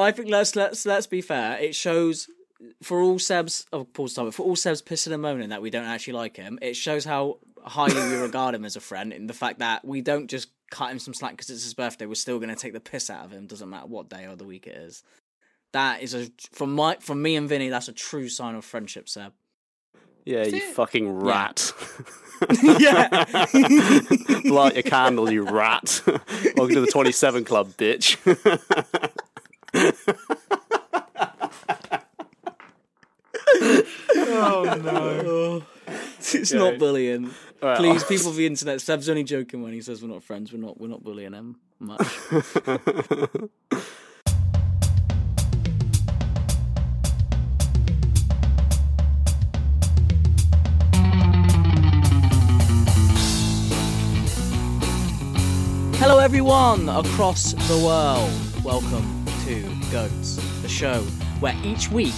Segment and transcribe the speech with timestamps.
[0.00, 1.58] I think let's let's let's be fair.
[1.58, 2.28] It shows
[2.82, 5.84] for all Seb's oh Paul Stoddard, for all Seb's pissing and moaning that we don't
[5.84, 6.58] actually like him.
[6.62, 10.00] It shows how highly we regard him as a friend in the fact that we
[10.00, 12.06] don't just cut him some slack because it's his birthday.
[12.06, 13.46] We're still going to take the piss out of him.
[13.46, 15.02] Doesn't matter what day or the week it is.
[15.72, 17.68] That is a from my from me and Vinny.
[17.68, 19.32] That's a true sign of friendship, Seb.
[20.24, 21.72] Yeah, you fucking rat.
[22.62, 23.08] yeah.
[24.44, 26.02] Light your candle, you rat.
[26.06, 28.16] Welcome to the 27 Club, bitch.
[34.32, 35.62] Oh no.
[36.18, 37.30] it's not bullying.
[37.62, 38.80] Alright, Please, I'll- people of the internet.
[38.80, 40.52] Seb's only joking when he says we're not friends.
[40.52, 40.80] We're not.
[40.80, 42.06] We're not bullying him much.
[55.98, 58.30] Hello, everyone across the world.
[58.64, 59.19] Welcome
[59.90, 61.00] Goats, the show
[61.40, 62.14] where each week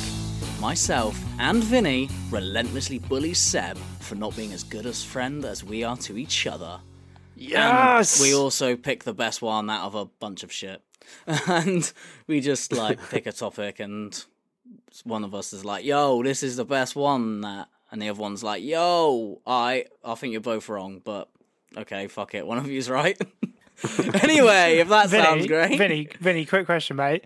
[0.61, 5.83] myself and Vinny relentlessly bully Seb for not being as good a friend as we
[5.83, 6.81] are to each other.
[7.35, 8.21] Yes!
[8.21, 10.83] And we also pick the best one out of a bunch of shit.
[11.47, 11.91] And
[12.27, 14.23] we just like pick a topic and
[15.05, 18.21] one of us is like, yo, this is the best one that and the other
[18.21, 21.31] one's like, yo, I I think you're both wrong, but
[21.77, 22.47] okay, fuck it.
[22.47, 23.19] One of you's right.
[24.23, 25.79] anyway, if that Vinny, sounds great.
[25.79, 27.25] Vinny, Vinny, quick question, mate.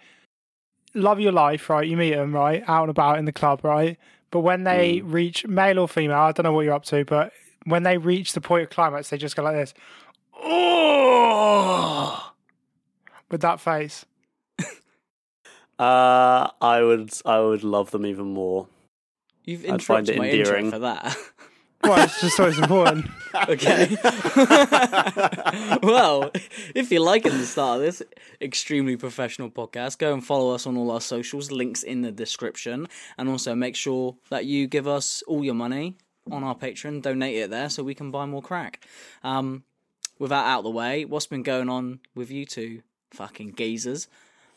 [0.97, 1.87] Love your life, right?
[1.87, 2.65] You meet them, right?
[2.67, 3.99] Out and about in the club, right?
[4.31, 5.11] But when they Hmm.
[5.13, 7.33] reach male or female, I don't know what you're up to, but
[7.65, 9.75] when they reach the point of climax, they just go like this.
[10.43, 12.33] Oh,
[13.31, 14.05] with that face.
[15.79, 18.67] Uh, I would, I would love them even more.
[19.45, 20.67] You've I'd find it my endearing.
[20.67, 21.17] intro for that.
[21.89, 23.07] Well, it's just always important.
[23.49, 23.97] okay.
[25.83, 26.31] well,
[26.75, 28.03] if you're liking the start of this
[28.41, 32.87] extremely professional podcast, go and follow us on all our socials, links in the description,
[33.19, 35.97] and also make sure that you give us all your money
[36.31, 38.85] on our Patreon, donate it there so we can buy more crack.
[39.23, 39.63] Um,
[40.19, 42.83] with that out of the way, what's been going on with you two
[43.13, 44.09] fucking geezers?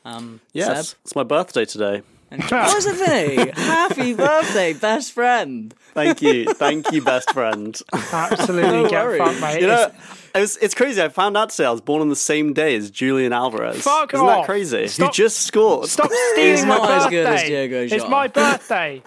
[0.06, 0.97] Um, Yes, Seb?
[1.03, 2.01] it's my birthday today.
[2.31, 3.47] And how's it thing?
[3.56, 5.73] Happy birthday, best friend.
[5.94, 7.79] Thank you, thank you, best friend.
[7.94, 9.19] Absolutely No get worries.
[9.22, 9.62] fucked, mate.
[9.62, 11.01] You know, It's- it was, it's crazy.
[11.01, 13.81] I found out today I was born on the same day as Julian Alvarez.
[13.81, 14.41] Fuck Isn't off.
[14.41, 14.88] that crazy?
[14.88, 15.88] Stop- He just scored.
[15.90, 17.09] Stop stealing my not as birthday.
[17.09, 19.01] good as Diego it's my birthday.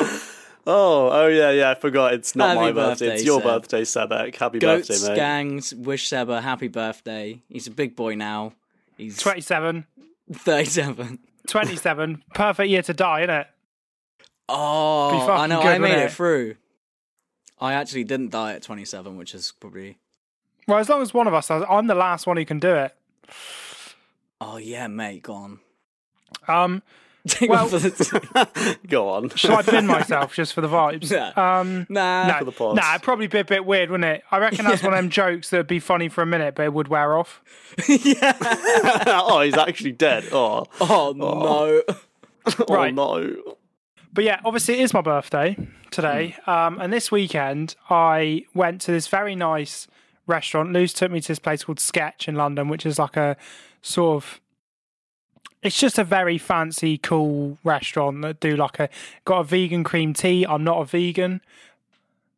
[0.00, 1.70] Oh, oh yeah, yeah.
[1.70, 2.12] I forgot.
[2.14, 3.06] It's not Happy my birthday.
[3.06, 3.44] birthday, It's your Seb.
[3.44, 4.34] birthday, Sebek.
[4.36, 5.14] Happy Goats, birthday, mate.
[5.16, 7.40] gangs, wish Seb a happy birthday.
[7.48, 8.52] He's a big boy now.
[8.96, 9.86] He's 27.
[10.32, 11.20] 37.
[11.48, 12.22] 27.
[12.34, 13.46] Perfect year to die, innit?
[14.48, 15.62] Oh, Be fucking I know.
[15.62, 16.12] good, I made it it?
[16.12, 16.56] through.
[17.60, 19.98] I actually didn't die at 27, which is probably.
[20.66, 22.74] Well, as long as one of us does, I'm the last one who can do
[22.74, 22.94] it.
[24.40, 25.60] Oh yeah, mate, go on.
[26.46, 26.82] Um,
[27.48, 29.28] Well- one for the Go on.
[29.30, 31.10] shall I pin myself just for the vibes?
[31.36, 31.60] Nah.
[31.60, 32.26] Um, Nah.
[32.28, 32.76] no, For the pods.
[32.76, 34.22] nah, it'd probably be a bit weird, wouldn't it?
[34.30, 36.72] I reckon that's one of them jokes that'd be funny for a minute, but it
[36.72, 37.42] would wear off.
[37.88, 38.36] yeah.
[39.26, 40.24] oh, he's actually dead.
[40.32, 41.82] Oh, Oh, no.
[41.88, 42.94] oh Right.
[42.94, 43.34] no.
[44.12, 45.56] But yeah, obviously it is my birthday
[45.90, 49.86] today, um, and this weekend I went to this very nice
[50.26, 50.72] restaurant.
[50.72, 53.36] Luz took me to this place called Sketch in London, which is like a
[53.82, 54.40] sort of.
[55.62, 58.88] It's just a very fancy, cool restaurant that do like a
[59.24, 60.44] got a vegan cream tea.
[60.48, 61.40] I'm not a vegan.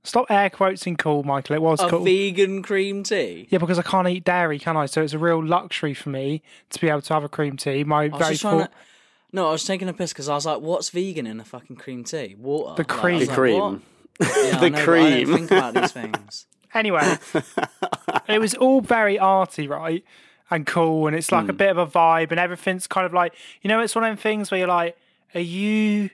[0.02, 1.56] Stop air quotes in cool, Michael.
[1.56, 2.02] It was A cool.
[2.04, 3.46] vegan cream tea.
[3.50, 4.86] yeah, because I can't eat dairy, can I?
[4.86, 7.84] So it's a real luxury for me to be able to have a cream tea.
[7.84, 8.70] My I was very just trying full, to.
[9.32, 11.76] No, I was taking a piss because I was like, "What's vegan in a fucking
[11.76, 12.34] cream tea?
[12.38, 13.18] Water." The Like, I cream.
[13.18, 13.82] was The like, cream.
[14.20, 15.26] Yeah, I The know, but I cream.
[15.28, 16.46] don't think about these things.
[16.72, 17.16] Anyway,
[18.28, 20.04] it was all very arty, right?
[20.50, 23.34] And cool, and it's like a bit of a vibe, and everything's kind of like
[23.62, 24.96] you know, it's one of them things where you're like,
[25.34, 26.10] are you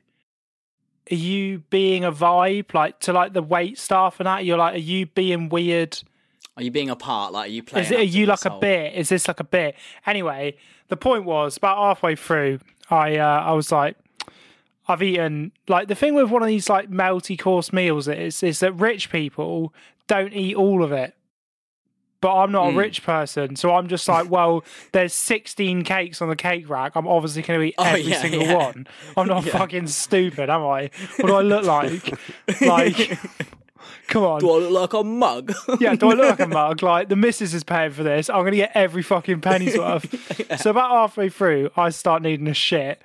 [1.11, 4.45] are you being a vibe like to like the wait staff and that?
[4.45, 5.99] You're like, are you being weird?
[6.57, 7.33] Are you being a part?
[7.33, 7.85] Like, are you playing?
[7.85, 8.95] Is it, are you like a bit?
[8.95, 9.77] Is this like a bit?
[10.07, 10.57] Anyway,
[10.89, 12.61] the point was about halfway through,
[12.91, 13.97] I uh, I was like,
[14.89, 18.61] I've eaten like the thing with one of these like multi course meals is is
[18.61, 19.75] that rich people
[20.07, 21.15] don't eat all of it.
[22.27, 22.75] But I'm not Hmm.
[22.77, 26.97] a rich person, so I'm just like, well, there's 16 cakes on the cake rack.
[26.97, 28.57] I'm obviously going to eat Oh, every yeah, single yeah.
[28.57, 28.89] one.
[29.17, 30.91] I'm not fucking stupid, am I?
[31.19, 32.19] What do I look like?
[32.61, 33.17] Like,
[34.09, 34.41] come on.
[34.41, 35.53] Do I look like a mug?
[35.81, 36.83] Yeah, do I look like a mug?
[36.83, 38.29] Like the missus is paying for this.
[38.29, 40.59] I'm gonna get every fucking penny's worth.
[40.61, 43.01] So about halfway through, I start needing a shit.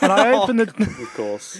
[0.00, 1.58] And I open the Of course.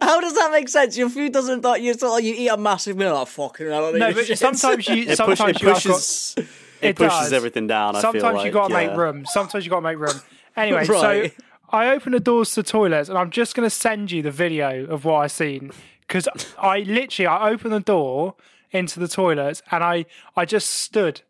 [0.00, 0.96] How does that make sense?
[0.96, 1.94] Your food doesn't like you.
[1.94, 3.66] Sort of, you eat a massive meal like fucking.
[3.66, 5.82] hell, I need No, a but sometimes you It, push, sometimes it you have got-
[5.82, 6.34] pushes.
[6.36, 6.46] It,
[6.82, 7.32] It pushes does.
[7.32, 7.96] everything down.
[7.96, 8.86] I feel Sometimes like, you gotta yeah.
[8.88, 9.24] make room.
[9.26, 10.20] Sometimes you gotta make room.
[10.56, 11.32] Anyway, Right.
[11.32, 14.30] so I open the doors to the toilets and I'm just gonna send you the
[14.30, 15.72] video of what I seen.
[16.06, 16.28] Because
[16.58, 18.34] I literally I opened the door
[18.70, 20.04] into the toilets and I
[20.36, 21.22] I just stood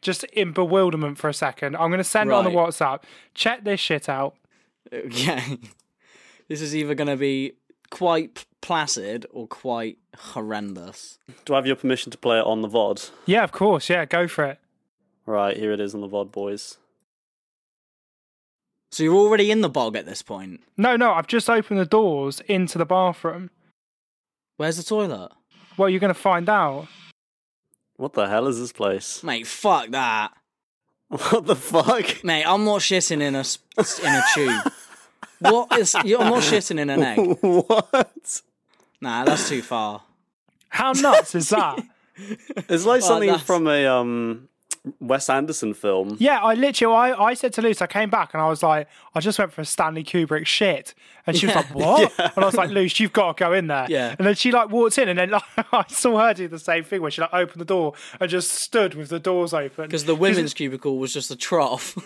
[0.00, 1.76] just in bewilderment for a second.
[1.76, 3.02] I'm gonna send it on the WhatsApp.
[3.34, 4.34] Check this shit out.
[4.90, 5.58] Okay.
[6.48, 7.52] This is either going to be
[7.90, 11.18] quite placid or quite horrendous.
[11.44, 13.10] Do I have your permission to play it on the VOD?
[13.26, 13.90] Yeah, of course.
[13.90, 14.58] Yeah, go for it.
[15.26, 16.78] Right, here it is on the VOD, boys.
[18.90, 20.60] So you're already in the bog at this point.
[20.76, 23.50] No, no, I've just opened the doors into the bathroom.
[24.58, 25.30] Where's the toilet?
[25.78, 26.88] Well, you're going to find out.
[27.96, 29.22] What the hell is this place?
[29.22, 30.32] Mate, fuck that.
[31.12, 32.24] What the fuck?
[32.24, 33.44] Mate, I'm not shitting in a
[34.06, 34.72] in a tube.
[35.40, 35.94] What is?
[36.04, 37.38] you- I'm not shitting in an egg.
[37.42, 38.40] what?
[39.00, 40.02] Nah, that's too far.
[40.68, 41.82] How nuts is that?
[42.68, 44.48] It's like something that's- from a um
[44.98, 46.16] Wes Anderson film.
[46.18, 48.88] Yeah, I literally, I, I said to Luce, I came back and I was like,
[49.14, 50.94] I just went for a Stanley Kubrick shit.
[51.24, 52.12] And she was like, what?
[52.18, 53.86] And I was like, Luce, you've got to go in there.
[53.88, 54.16] Yeah.
[54.18, 55.42] And then she like walked in and then like,
[55.72, 58.50] I saw her do the same thing where she like opened the door and just
[58.50, 59.86] stood with the doors open.
[59.86, 61.96] Because the women's cubicle was just a trough.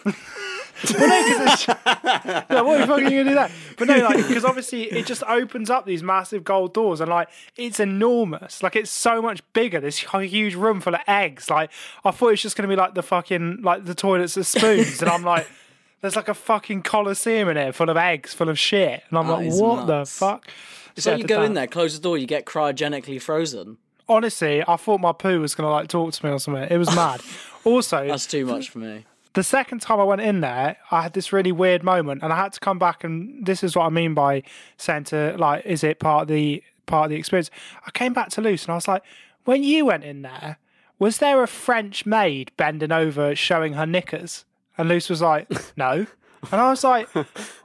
[0.85, 3.51] Like, what the fuck are you gonna do that?
[3.79, 7.29] But no, like because obviously it just opens up these massive gold doors, and like
[7.57, 8.63] it's enormous.
[8.63, 9.81] Like it's so much bigger.
[9.81, 11.51] This huge room full of eggs.
[11.51, 11.71] Like
[12.05, 15.01] I thought it was just gonna be like the fucking like the toilets of spoons,
[15.01, 15.49] and I'm like,
[16.01, 19.27] there's like a fucking coliseum in here full of eggs, full of shit, and I'm
[19.27, 20.19] That like, what nuts.
[20.19, 20.49] the fuck?
[20.97, 21.47] so Yeah, you go that.
[21.47, 23.79] in there, close the door, you get cryogenically frozen.
[24.09, 26.63] Honestly, I thought my poo was gonna like talk to me or something.
[26.63, 27.21] It was mad.
[27.65, 29.05] Also, That's too much for me.
[29.37, 32.37] The second time I went in there, I had this really weird moment, and I
[32.37, 33.05] had to come back.
[33.05, 34.43] And this is what I mean by
[34.79, 37.51] saying to like, is it part of the part of the experience?
[37.87, 39.03] I came back to Luce, and I was like,
[39.45, 40.57] when you went in there,
[40.99, 44.47] was there a French maid bending over showing her knickers?
[44.79, 46.07] And Luce was like, no.
[46.51, 47.09] And I was like,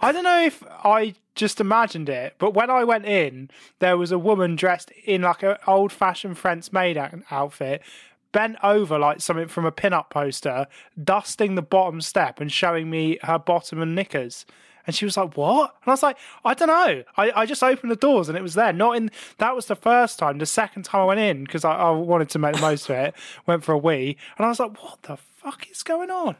[0.02, 4.12] I don't know if I just imagined it, but when I went in, there was
[4.12, 6.98] a woman dressed in like an old fashioned French maid
[7.30, 7.82] outfit,
[8.32, 10.68] bent over like something from a pin up poster,
[11.02, 14.46] dusting the bottom step and showing me her bottom and knickers.
[14.88, 15.76] And she was like, What?
[15.84, 17.04] And I was like, I don't know.
[17.18, 18.74] I, I just opened the doors and it was there.
[18.74, 20.38] Not in that was the first time.
[20.38, 22.96] The second time I went in, because I, I wanted to make the most of
[22.96, 23.14] it,
[23.46, 24.18] went for a wee.
[24.38, 26.36] And I was like, What the fuck is going on?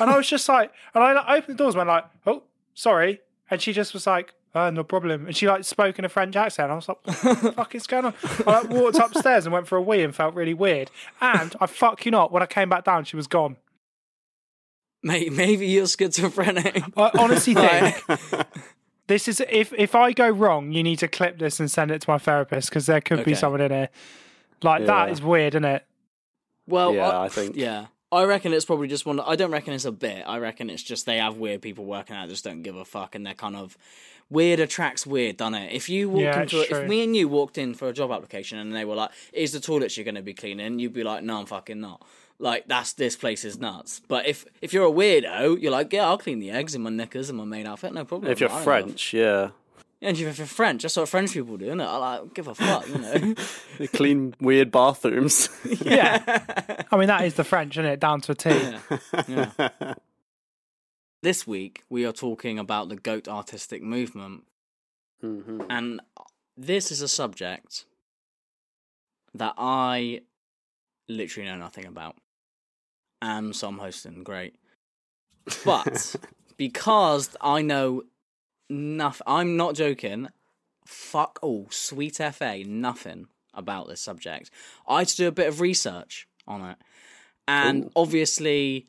[0.00, 2.42] And I was just like, and I opened the doors and went like, Oh,
[2.74, 3.20] sorry.
[3.50, 5.26] And she just was like, uh, no problem.
[5.26, 6.70] And she like spoke in a French accent.
[6.70, 8.14] I was like, what the fuck is going on?
[8.46, 10.90] I like, walked upstairs and went for a wee and felt really weird.
[11.20, 13.56] And I fuck you not, when I came back down, she was gone.
[15.02, 16.82] Mate, maybe you're schizophrenic.
[16.96, 18.04] I honestly think
[19.06, 22.02] this is if if I go wrong, you need to clip this and send it
[22.02, 23.88] to my therapist because there could be someone in here.
[24.62, 25.12] Like that Yeah.
[25.12, 25.84] is weird, isn't it?
[26.66, 27.54] Well, Yeah, I think.
[27.56, 27.86] Yeah.
[28.10, 29.20] I reckon it's probably just one.
[29.20, 30.24] I don't reckon it's a bit.
[30.26, 33.14] I reckon it's just they have weird people working out, just don't give a fuck,
[33.14, 33.76] and they're kind of
[34.30, 35.72] weird attracts weird, doesn't it?
[35.72, 38.10] If you walk Yeah, into, a, if me and you walked in for a job
[38.10, 41.04] application and they were like, "Is the toilets you're going to be cleaning?" You'd be
[41.04, 42.02] like, "No, I'm fucking not."
[42.38, 44.00] Like that's this place is nuts.
[44.08, 46.90] But if if you're a weirdo, you're like, "Yeah, I'll clean the eggs in my
[46.90, 48.64] knickers and my main outfit, no problem." If you're I don't.
[48.64, 49.50] French, yeah.
[50.00, 51.84] And if you're French, that's what French people do, isn't it?
[51.84, 53.34] I like give a fuck, you know.
[53.78, 55.48] They clean weird bathrooms.
[55.84, 56.84] Yeah.
[56.90, 58.00] I mean, that is the French, isn't it?
[58.00, 58.50] Down to a T.
[59.28, 59.94] Yeah.
[61.22, 64.44] This week we are talking about the goat artistic movement,
[65.22, 65.66] Mhm.
[65.68, 66.00] and
[66.56, 67.84] this is a subject
[69.34, 70.20] that I
[71.08, 72.16] literally know nothing about.
[73.20, 74.54] And so I'm hosting, great.
[75.64, 76.14] But
[76.56, 78.04] because I know
[78.68, 80.28] nothing, I'm not joking.
[80.84, 84.50] Fuck all, sweet FA, nothing about this subject.
[84.86, 86.76] I had to do a bit of research on it,
[87.46, 88.86] and obviously,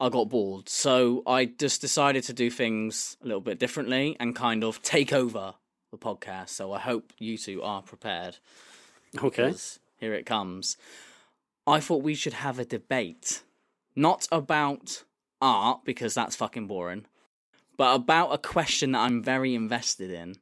[0.00, 0.68] I got bored.
[0.68, 5.12] So I just decided to do things a little bit differently and kind of take
[5.12, 5.54] over
[5.92, 6.48] the podcast.
[6.48, 8.38] So I hope you two are prepared.
[9.22, 9.54] Okay.
[9.98, 10.76] Here it comes.
[11.66, 13.44] I thought we should have a debate,
[13.94, 15.04] not about
[15.40, 17.06] art because that's fucking boring,
[17.76, 20.36] but about a question that I'm very invested in,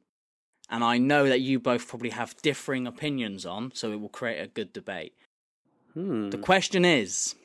[0.69, 4.41] and I know that you both probably have differing opinions on, so it will create
[4.41, 5.13] a good debate.
[5.93, 6.29] Hmm.
[6.29, 7.35] The question is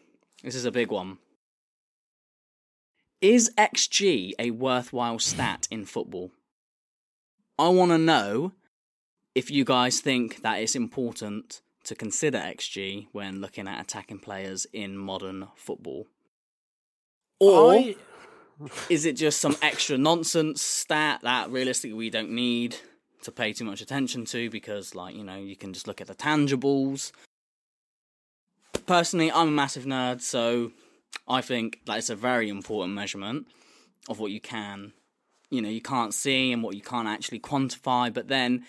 [0.42, 1.18] this is a big one.
[3.20, 6.30] Is XG a worthwhile stat in football?
[7.58, 8.52] I want to know
[9.34, 14.66] if you guys think that it's important to consider XG when looking at attacking players
[14.72, 16.06] in modern football.
[17.40, 17.96] Or I-
[18.88, 22.76] is it just some extra nonsense stat that realistically we don't need
[23.22, 26.06] to pay too much attention to because, like, you know, you can just look at
[26.06, 27.12] the tangibles?
[28.86, 30.72] Personally, I'm a massive nerd, so
[31.26, 33.46] I think that it's a very important measurement
[34.08, 34.92] of what you can,
[35.50, 38.64] you know, you can't see and what you can't actually quantify, but then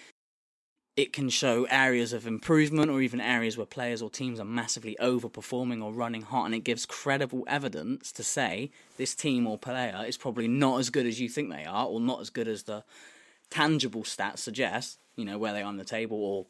[0.98, 4.98] it can show areas of improvement or even areas where players or teams are massively
[5.00, 10.04] overperforming or running hot and it gives credible evidence to say this team or player
[10.08, 12.64] is probably not as good as you think they are or not as good as
[12.64, 12.84] the
[13.52, 16.48] tangible stats suggest you know where they are on the table or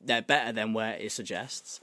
[0.00, 1.78] they're better than where it suggests.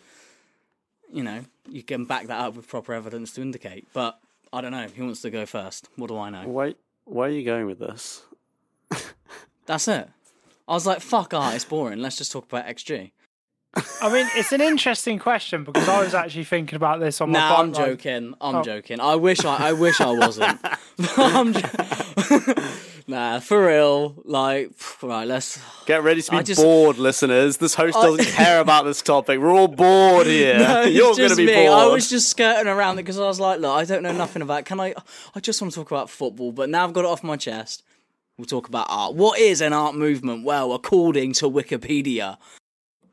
[1.14, 4.20] You know you can back that up with proper evidence to indicate but
[4.52, 4.88] i don't know.
[4.88, 5.90] Who wants to go first?
[5.96, 6.48] What do i know?
[6.48, 8.24] Wait, where are you going with this?
[9.68, 10.10] that's it
[10.70, 13.12] i was like fuck art it's boring let's just talk about xg
[14.02, 17.38] I mean, it's an interesting question because I was actually thinking about this on my
[17.38, 18.34] Nah, I'm bike joking.
[18.42, 18.64] I'm Oh.
[18.64, 19.00] joking.
[19.00, 20.60] I wish I, I wish I wasn't.
[21.18, 22.54] I'm jo-
[23.08, 24.16] nah, for real.
[24.26, 24.72] Like,
[25.04, 25.62] right, let's.
[25.86, 27.58] Get ready to be just- bored, listeners.
[27.58, 29.40] This host I- doesn't care about this topic.
[29.40, 30.58] We're all bored here.
[30.58, 31.54] No, You're going to be me.
[31.54, 31.70] bored.
[31.70, 34.42] I was just skirting around it because I was like, look, I don't know nothing
[34.42, 34.66] about.
[34.66, 34.96] Can I?
[35.36, 37.84] I just want to talk about football, but now I've got it off my chest.
[38.40, 39.16] We'll talk about art.
[39.16, 40.46] What is an art movement?
[40.46, 42.38] Well, according to Wikipedia,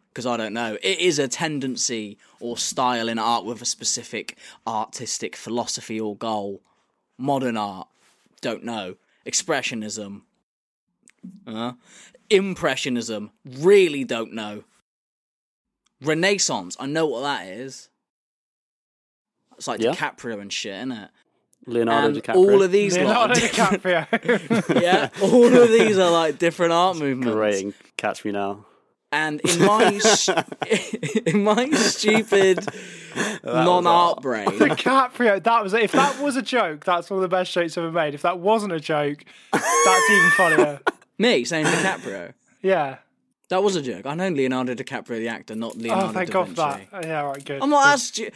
[0.08, 4.38] because I don't know, it is a tendency or style in art with a specific
[4.68, 6.62] artistic philosophy or goal.
[7.18, 7.88] Modern art,
[8.40, 8.98] don't know.
[9.26, 10.20] Expressionism,
[11.44, 11.72] uh,
[12.30, 14.62] impressionism, really don't know.
[16.00, 17.88] Renaissance, I know what that is.
[19.56, 19.90] It's like Yeah.
[19.90, 21.10] DiCaprio and shit, isn't it?
[21.66, 22.34] Leonardo And DiCaprio.
[22.36, 24.80] all of these, Leonardo lot, DiCaprio.
[24.82, 27.34] yeah, all of these are like different art movements.
[27.34, 27.64] Great.
[27.64, 28.66] and Catch me now.
[29.12, 30.28] And in my sh-
[31.26, 32.66] in my stupid
[33.44, 35.42] non-art brain, DiCaprio.
[35.42, 38.14] That was if that was a joke, that's one of the best jokes ever made.
[38.14, 40.80] If that wasn't a joke, that's even funnier.
[41.18, 42.34] me saying DiCaprio.
[42.62, 42.98] Yeah.
[43.48, 44.06] That was a joke.
[44.06, 47.04] I know Leonardo DiCaprio, the actor, not oh, Leonardo Oh, thank da God for that.
[47.04, 47.62] Yeah, right, good.
[47.62, 48.34] I'm not as stu- Cut-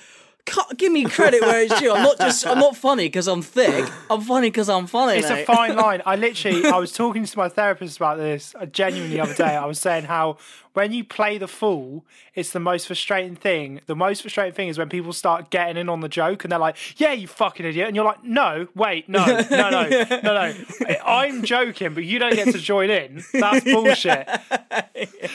[0.76, 1.92] Give me credit where it's due.
[1.92, 2.46] I'm not just.
[2.46, 3.90] I'm not funny because I'm thick.
[4.10, 5.18] I'm funny because I'm funny.
[5.18, 6.02] It's a fine line.
[6.06, 9.56] I literally, I was talking to my therapist about this uh, genuinely the other day.
[9.56, 10.38] I was saying how
[10.72, 12.04] when you play the fool,
[12.34, 13.80] it's the most frustrating thing.
[13.86, 16.58] The most frustrating thing is when people start getting in on the joke and they're
[16.58, 20.54] like, "Yeah, you fucking idiot," and you're like, "No, wait, no, no, no, no, no.
[21.04, 23.22] I'm joking, but you don't get to join in.
[23.32, 24.28] That's bullshit."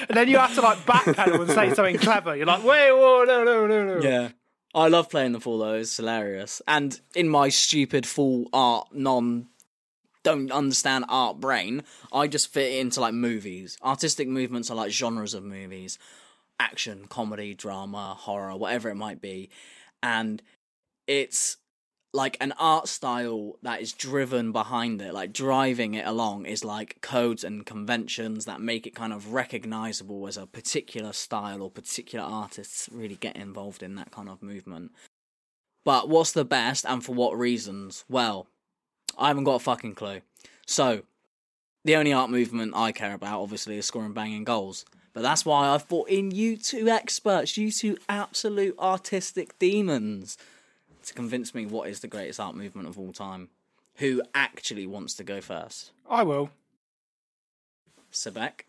[0.10, 2.36] And then you have to like backpedal and say something clever.
[2.36, 4.30] You're like, "Wait, whoa, no, no, no, no." Yeah.
[4.76, 6.62] I love playing the fool though, it's hilarious.
[6.68, 9.48] And in my stupid full art non
[10.22, 13.78] don't understand art brain, I just fit it into like movies.
[13.82, 15.98] Artistic movements are like genres of movies.
[16.60, 19.50] Action, comedy, drama, horror, whatever it might be.
[20.04, 20.42] And
[21.08, 21.58] it's
[22.16, 27.02] like an art style that is driven behind it, like driving it along is like
[27.02, 32.26] codes and conventions that make it kind of recognizable as a particular style or particular
[32.26, 34.92] artists really get involved in that kind of movement.
[35.84, 38.06] But what's the best and for what reasons?
[38.10, 38.48] Well,
[39.18, 40.22] I haven't got a fucking clue.
[40.66, 41.04] So,
[41.84, 44.86] the only art movement I care about, obviously, is scoring banging goals.
[45.14, 50.38] But that's why I've brought in you two experts, you two absolute artistic demons
[51.06, 53.50] to convince me what is the greatest art movement of all time.
[53.96, 55.92] Who actually wants to go first?
[56.10, 56.50] I will.
[58.12, 58.62] Sebek?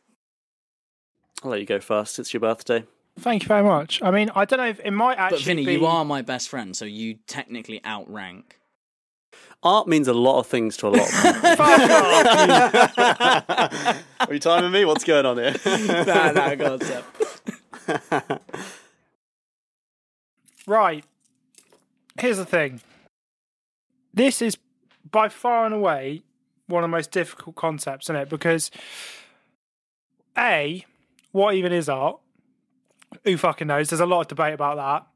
[1.43, 2.19] I'll let you go first.
[2.19, 2.85] It's your birthday.
[3.19, 4.03] Thank you very much.
[4.03, 5.73] I mean, I don't know if it might actually But Vinny, be.
[5.75, 8.59] you are my best friend, so you technically outrank.
[9.63, 11.11] Art means a lot of things to a lot of
[13.97, 14.03] people.
[14.29, 14.85] Are you timing me?
[14.85, 15.55] What's going on here?
[16.07, 18.41] nah, nah, go on, Seb.
[20.69, 21.05] Right.
[22.19, 22.81] Here's the thing.
[24.15, 24.57] This is
[25.11, 26.23] by far and away
[26.67, 28.29] one of the most difficult concepts, isn't it?
[28.29, 28.71] Because
[30.37, 30.85] A,
[31.33, 32.19] what even is art?
[33.25, 33.91] Who fucking knows?
[33.91, 35.07] There's a lot of debate about that.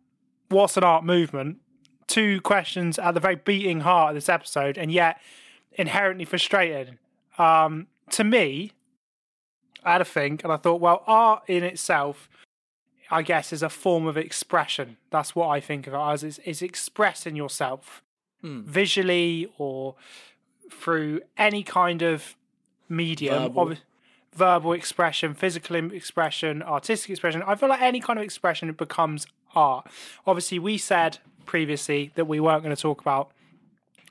[0.49, 1.59] What's an art movement?
[2.07, 5.21] Two questions at the very beating heart of this episode, and yet
[5.73, 6.99] inherently frustrating.
[7.39, 8.73] Um, to me,
[9.85, 12.29] I had a think, and I thought, well, art in itself,
[13.11, 14.97] I guess, is a form of expression.
[15.11, 16.25] That's what I think of it as.
[16.25, 18.03] It's, it's expressing yourself
[18.41, 18.63] hmm.
[18.63, 19.97] visually or
[20.71, 22.37] through any kind of
[22.89, 23.43] medium.
[23.43, 23.67] Verbal.
[23.67, 23.79] Obvi-
[24.33, 27.43] verbal expression, physical expression, artistic expression.
[27.47, 29.87] I feel like any kind of expression becomes art.
[30.27, 33.33] Obviously, we said previously that we weren't going to talk about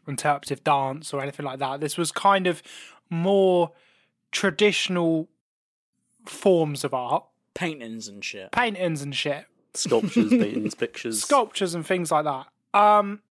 [0.07, 1.79] interpretive dance or anything like that.
[1.79, 2.61] This was kind of
[3.09, 3.71] more
[4.31, 5.29] traditional
[6.25, 8.51] forms of art, Paintings and shit.
[8.51, 11.21] paintings and shit, Sculptures, paintings, pictures.
[11.21, 12.47] sculptures and things like that.
[12.73, 13.21] Um,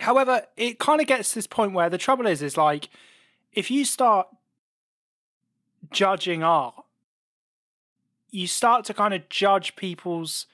[0.00, 2.88] however, it kind of gets to this point where the trouble is, is like
[3.52, 4.28] if you start
[5.90, 6.74] judging art,
[8.30, 10.46] you start to kind of judge people's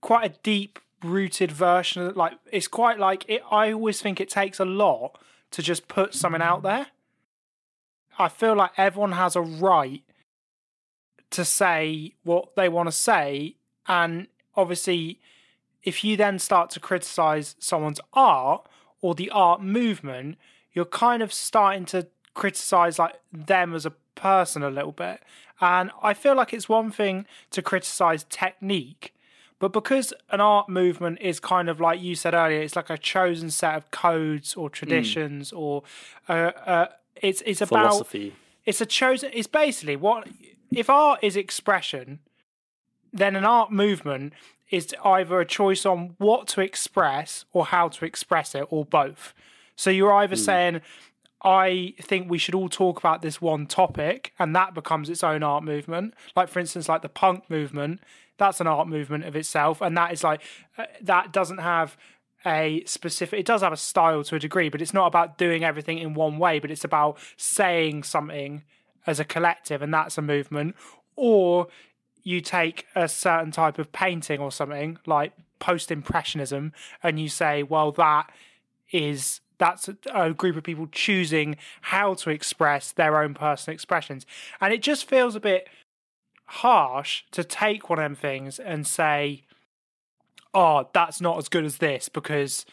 [0.00, 4.30] quite a deep rooted version of like it's quite like it I always think it
[4.30, 5.18] takes a lot
[5.50, 6.86] to just put something out there.
[8.18, 10.02] I feel like everyone has a right
[11.30, 13.56] to say what they want to say
[13.88, 15.20] and obviously
[15.82, 18.66] if you then start to criticize someone's art
[19.00, 20.38] or the art movement
[20.72, 25.20] you're kind of starting to criticize like them as a person a little bit
[25.60, 29.12] and i feel like it's one thing to criticize technique
[29.58, 32.98] but because an art movement is kind of like you said earlier it's like a
[32.98, 35.82] chosen set of codes or traditions or
[36.28, 36.86] uh, uh,
[37.22, 38.34] it's it's about philosophy.
[38.66, 40.28] It's a chosen it's basically what
[40.70, 42.18] if art is expression
[43.12, 44.32] then an art movement
[44.70, 49.32] is either a choice on what to express or how to express it or both.
[49.76, 50.80] So you're either saying
[51.42, 55.42] i think we should all talk about this one topic and that becomes its own
[55.42, 56.14] art movement.
[56.34, 58.00] Like for instance like the punk movement
[58.38, 60.42] that's an art movement of itself and that is like
[60.78, 61.96] uh, that doesn't have
[62.44, 65.64] a specific it does have a style to a degree but it's not about doing
[65.64, 68.62] everything in one way but it's about saying something
[69.06, 70.74] as a collective and that's a movement.
[71.14, 71.68] Or
[72.22, 76.72] you take a certain type of painting or something like post impressionism
[77.02, 78.30] and you say well that
[78.92, 84.26] is that's a, group of people choosing how to express their own personal expressions.
[84.60, 85.66] And it just feels a bit
[86.44, 89.44] harsh to take one of them things and say
[90.56, 92.64] oh that's not as good as this because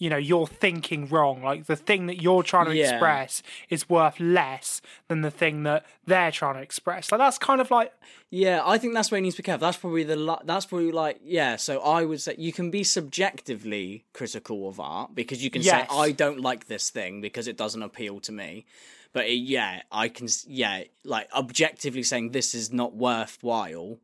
[0.00, 2.90] you know you're thinking wrong like the thing that you're trying to Yeah.
[2.92, 7.60] express is worth less than the thing that they're trying to express like that's kind
[7.60, 7.92] of like
[8.30, 9.66] Yeah, I think that's where he needs to be careful.
[9.66, 11.56] That's probably the that's probably like yeah.
[11.56, 15.90] So I would say you can be subjectively critical of art because you can Yes.
[15.90, 18.66] say I don't like this thing because it doesn't appeal to me.
[19.14, 23.98] But it, yeah, I can yeah like objectively saying this is not worthwhile.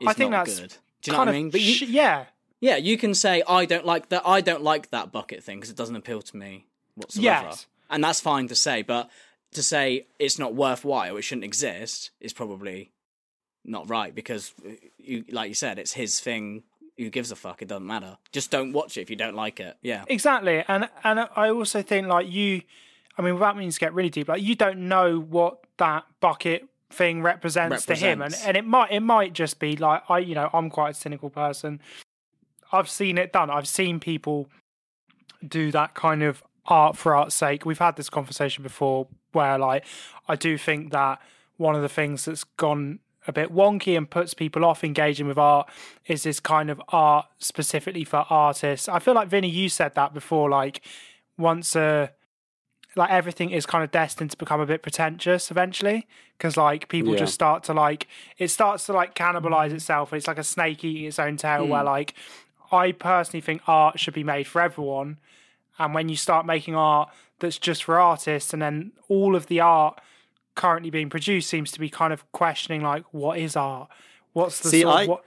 [0.00, 0.76] Is I think not that's good.
[1.02, 1.50] Do you know what I mean?
[1.50, 2.26] But you, sh- yeah
[2.60, 4.22] yeah, you can say I don't like that.
[4.26, 7.48] I don't like that bucket thing because it doesn't appeal to me whatsoever.
[7.48, 7.66] Yes.
[7.90, 8.82] and that's fine to say.
[8.82, 9.10] But
[9.52, 12.92] to say it's not worthwhile, it shouldn't exist, is probably
[13.64, 16.62] not right because uh, you, like you said, it's his thing.
[16.98, 17.60] Who gives a fuck?
[17.60, 18.16] It doesn't matter.
[18.32, 19.76] Just don't watch it if you don't like it.
[19.82, 20.04] Yeah.
[20.08, 22.62] Exactly, and and I also think like you,
[23.18, 26.66] I mean, without meaning to get really deep, like you don't know what that bucket
[26.90, 30.34] thing represents, to him, and and it might it might just be like I, you
[30.34, 31.80] know, I'm quite a cynical person.
[32.72, 33.50] I've seen it done.
[33.50, 34.48] I've seen people
[35.46, 37.64] do that kind of art for art's sake.
[37.64, 39.84] We've had this conversation before, where like
[40.28, 41.20] I do think that
[41.56, 45.38] one of the things that's gone a bit wonky and puts people off engaging with
[45.38, 45.68] art
[46.06, 48.88] is this kind of art specifically for artists.
[48.88, 50.48] I feel like Vinny, you said that before.
[50.48, 50.80] Like
[51.36, 52.08] once uh
[52.96, 56.06] like everything is kind of destined to become a bit pretentious eventually
[56.36, 57.18] because like people Yeah.
[57.20, 61.04] just start to like it starts to like cannibalize itself it's like a snake eating
[61.04, 61.86] its own tail where mm.
[61.86, 62.14] like
[62.72, 65.18] i personally think art should be made for everyone
[65.78, 69.60] and when you start making art that's just for artists and then all of the
[69.60, 70.00] art
[70.54, 73.88] currently being produced seems to be kind of questioning like what is art
[74.32, 75.24] what's the See, sort of, I- what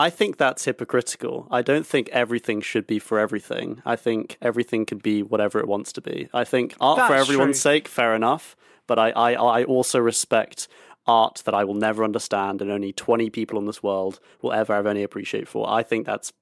[0.00, 1.46] I think that's hypocritical.
[1.50, 3.82] I don't think everything should be for everything.
[3.84, 6.28] I think everything can be whatever it wants to be.
[6.32, 7.72] I think art for everyone's true.
[7.72, 8.56] sake, fair enough.
[8.86, 10.68] But I, I, I also respect
[11.06, 14.74] art that I will never understand and only 20 people in this world will ever
[14.74, 15.68] have any appreciate for.
[15.70, 16.32] I think that's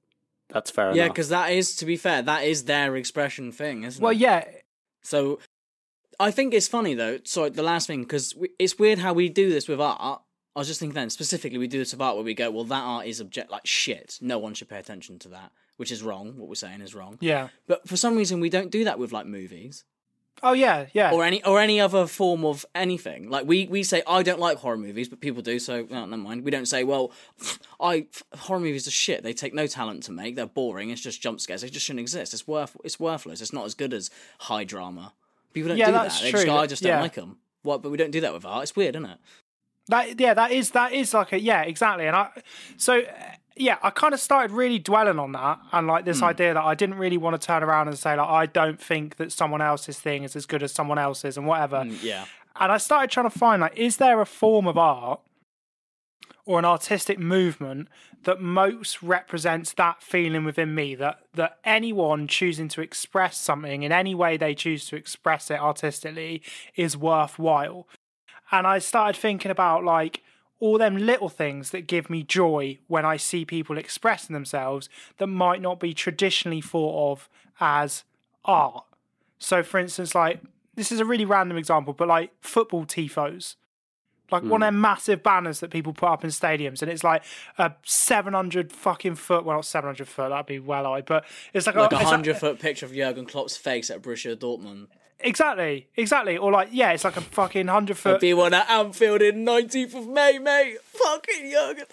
[0.49, 1.15] that's fair Yeah, enough.
[1.15, 4.15] because that is, to be fair, that is their expression thing, isn't well it?
[4.15, 4.45] Well, yeah
[5.03, 5.39] So
[6.19, 7.19] I think it's funny though.
[7.25, 10.21] Sorry, the last thing because it's weird how we do this with art.
[10.59, 12.65] I was just thinking then specifically we do this with art where we go, well,
[12.65, 14.17] that art is object like shit.
[14.21, 16.37] No one should pay attention to that, which is wrong.
[16.37, 17.17] What we're saying is wrong.
[17.21, 19.85] yeah But for some reason we don't do that with like movies.
[20.43, 21.11] Oh yeah, yeah.
[21.11, 23.29] or any or any other form of anything.
[23.29, 25.59] Like we we say I don't like horror movies, but people do.
[25.59, 26.43] So oh, never mind.
[26.43, 27.11] We don't say well,
[27.79, 29.23] I horror movies are shit.
[29.23, 30.35] They take no talent to make.
[30.35, 30.89] They're boring.
[30.91, 31.61] It's just jump scares.
[31.61, 32.33] They just shouldn't exist.
[32.33, 33.41] It's worth it's worthless.
[33.41, 35.13] It's not as good as high drama.
[35.53, 36.03] People don't Yeah, do that.
[36.03, 36.53] that's They just true.
[36.53, 37.01] go, I just don't Yeah.
[37.01, 37.37] like them.
[37.63, 37.81] What?
[37.81, 38.63] But we don't do that with art.
[38.63, 39.17] It's weird, isn't it?
[39.89, 42.07] That yeah, that is that is like a yeah, exactly.
[42.07, 42.29] And I
[42.77, 43.01] so
[43.55, 46.25] yeah, I kind of started really dwelling on that and like this hmm.
[46.25, 49.17] idea that I didn't really want to turn around and say like I don't think
[49.17, 51.77] that someone else's thing is as good as someone else's and whatever.
[51.77, 52.25] Mm, yeah.
[52.59, 55.19] And I started trying to find like is there a form of art
[56.45, 57.87] or an artistic movement
[58.23, 63.91] that most represents that feeling within me that that anyone choosing to express something in
[63.91, 66.41] any way they choose to express it artistically
[66.75, 67.87] is worthwhile
[68.51, 70.21] and I started thinking about like
[70.59, 75.27] all them little things that give me joy when I see people expressing themselves that
[75.27, 78.03] might not be traditionally thought of as
[78.43, 78.83] art.
[79.37, 80.41] So, for instance, like
[80.75, 83.55] this is a really random example, but like football tifos,
[84.31, 84.81] like one of them hmm.
[84.81, 87.23] massive banners that people put up in stadiums, and it's like
[87.57, 89.45] a seven hundred fucking foot.
[89.45, 90.29] Well, not seven hundred foot.
[90.29, 93.57] That'd be well high, but it's like Like a hundred foot picture of Jurgen Klopp's
[93.57, 94.87] face at Borussia Dortmund.
[95.21, 96.37] Exactly, exactly.
[96.37, 98.21] Or like, yeah, it's like a fucking hundred foot.
[98.21, 100.77] Be one at Anfield in nineteenth of May, mate.
[100.83, 101.85] Fucking Jurgen.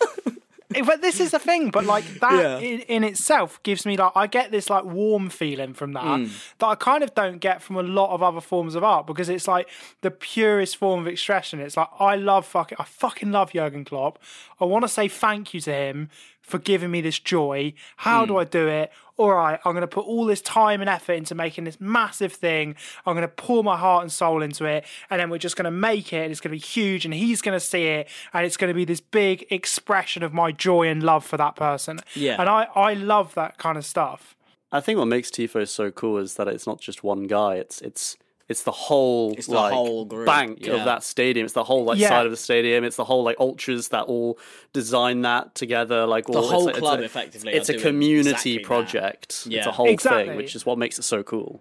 [0.85, 2.59] but this is the thing but like that Yeah.
[2.59, 6.25] in, in itself gives me like i get this like warm feeling from that Hmm.
[6.59, 9.29] that i kind of don't get from a lot of other forms of art because
[9.29, 9.69] it's like
[10.03, 14.19] the purest form of expression it's like i love fucking i fucking love jurgen klopp
[14.61, 16.11] i want to say thank you to him
[16.47, 18.29] for giving me this joy how Hmm.
[18.29, 21.15] do i do it all right i'm going to put all this time and effort
[21.15, 24.85] into making this massive thing i'm going to pour my heart and soul into it
[25.11, 27.13] and then we're just going to make it and it's going to be huge and
[27.15, 30.53] he's going to see it and it's going to be this big expression of my
[30.53, 32.37] joy and love for that person Yeah.
[32.41, 34.35] and i i love that kind of stuff
[34.73, 37.55] I think what makes Tifo so cool is that it's not just one guy.
[37.55, 38.17] It's it's
[38.49, 40.75] it's the whole It's the like whole group, bank yeah.
[40.75, 41.45] of that stadium.
[41.45, 42.11] It's the whole like Yeah.
[42.11, 42.85] side of the stadium.
[42.85, 44.39] It's the whole like ultras that all
[44.73, 46.07] design that together.
[46.07, 48.65] Like all, it's whole it's club a- effectively It's a community exactly that.
[48.65, 49.47] project.
[49.51, 50.29] It's a whole Exactly.
[50.29, 51.61] thing, which is what makes it so cool.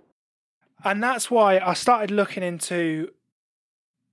[0.84, 3.10] and that's why I started looking into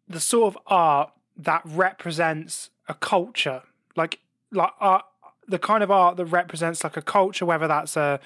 [0.08, 3.62] the sort of art that represents a culture,
[3.96, 4.18] like
[4.50, 5.04] like art,
[5.46, 8.20] the kind of art that represents like a culture, whether that's a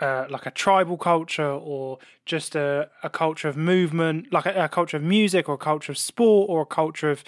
[0.00, 4.68] uh, like a tribal culture or just a, a culture of movement, like a, a
[4.68, 7.24] culture of music or a culture of sport or a culture of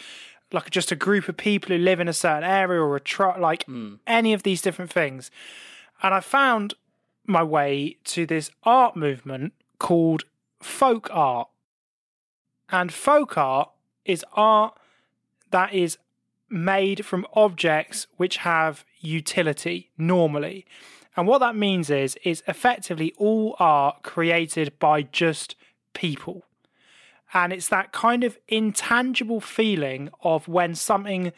[0.53, 3.39] like just a group of people who live in a certain area or a tri-
[3.39, 3.67] like
[4.07, 5.31] any of these different things.
[6.03, 6.75] And I found
[7.27, 10.25] my way to this art movement called
[10.61, 11.49] folk art.
[12.71, 13.71] And folk art
[14.05, 14.79] is art
[15.51, 15.99] that is
[16.51, 20.67] made from objects which have utility normally.
[21.19, 25.57] And what that means is is effectively all art created by just
[25.93, 26.45] people.
[27.35, 31.33] And it's that kind of intangible feeling of when something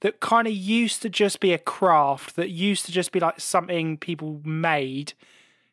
[0.00, 3.38] that kind of used to just be a craft, that used to just be like
[3.38, 5.12] something people made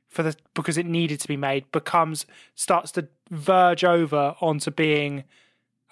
[0.10, 5.24] for the because it needed to be made, becomes starts to verge over onto being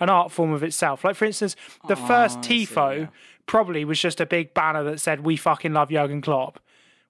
[0.01, 1.05] an art form of itself.
[1.05, 1.55] Like for instance,
[1.88, 3.07] the first I see, tifo yeah.
[3.45, 6.60] probably was just a big banner that said "We fucking love Jurgen Klopp."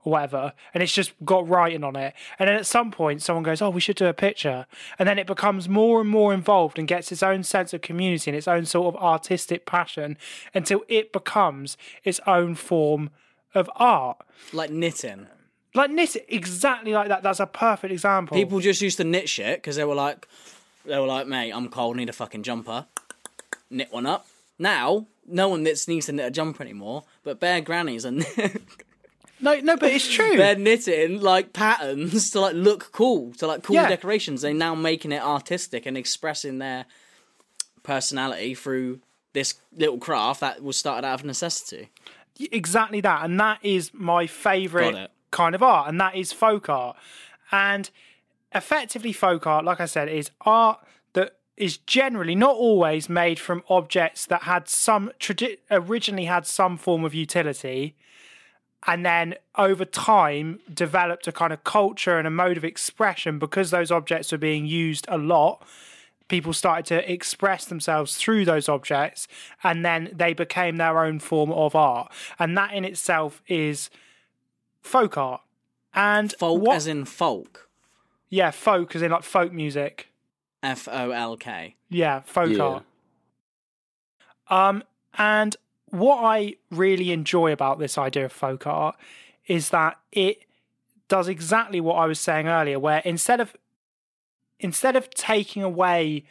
[0.04, 2.16] Or whatever, and it's just got writing on it.
[2.40, 4.66] And then at some point, someone goes, "Oh, we should do a picture,"
[4.98, 8.32] and then it becomes more and more involved and gets its own sense of community
[8.32, 10.18] and its own sort of artistic passion
[10.56, 13.12] until it becomes its own form
[13.54, 14.18] of art.
[14.52, 15.28] Like knitting.
[15.74, 17.24] Like knit, exactly like that.
[17.24, 18.36] That's a perfect example.
[18.36, 20.28] People just used to knit shit because they were like,
[20.86, 22.88] they were like, mate, I'm cold, need a fucking jumper.
[23.70, 24.28] Knit one up.
[24.60, 28.12] Now, no one knits needs to knit a jumper anymore, but bare grannies are
[29.42, 30.38] no, no, but it's true.
[30.38, 33.88] they're knitting like patterns to like look cool, to like cool Yeah.
[33.90, 34.42] decorations.
[34.42, 36.86] They're now making it artistic and expressing their
[37.84, 39.00] personality through
[39.34, 41.90] this little craft that was started out of necessity.
[42.52, 46.96] exactly that and that is my favorite kind of art and that is folk art
[47.52, 47.90] and
[48.54, 50.80] effectively folk art like i said is art
[51.14, 56.78] that is generally not always made from objects that had some tradi- originally had some
[56.78, 57.96] form of utility
[58.88, 63.70] and then over time developed a kind of culture and a mode of expression because
[63.72, 65.62] those objects were being used a lot
[66.28, 69.28] people started to express themselves through those objects
[69.63, 73.89] and then they became their own form of art and that in itself is
[74.82, 75.41] folk art
[75.94, 77.70] and Folk what- as in folk.
[78.30, 80.08] yeah folk as in like folk music
[80.63, 81.76] F O L K.
[81.89, 82.63] yeah folk Yeah.
[82.63, 82.84] art
[84.48, 84.84] um
[85.17, 85.56] and
[85.92, 88.96] what i really enjoy about this idea of folk art
[89.48, 90.44] is that it
[91.08, 93.56] does exactly what i was saying earlier where instead of
[94.62, 96.24] instead of taking away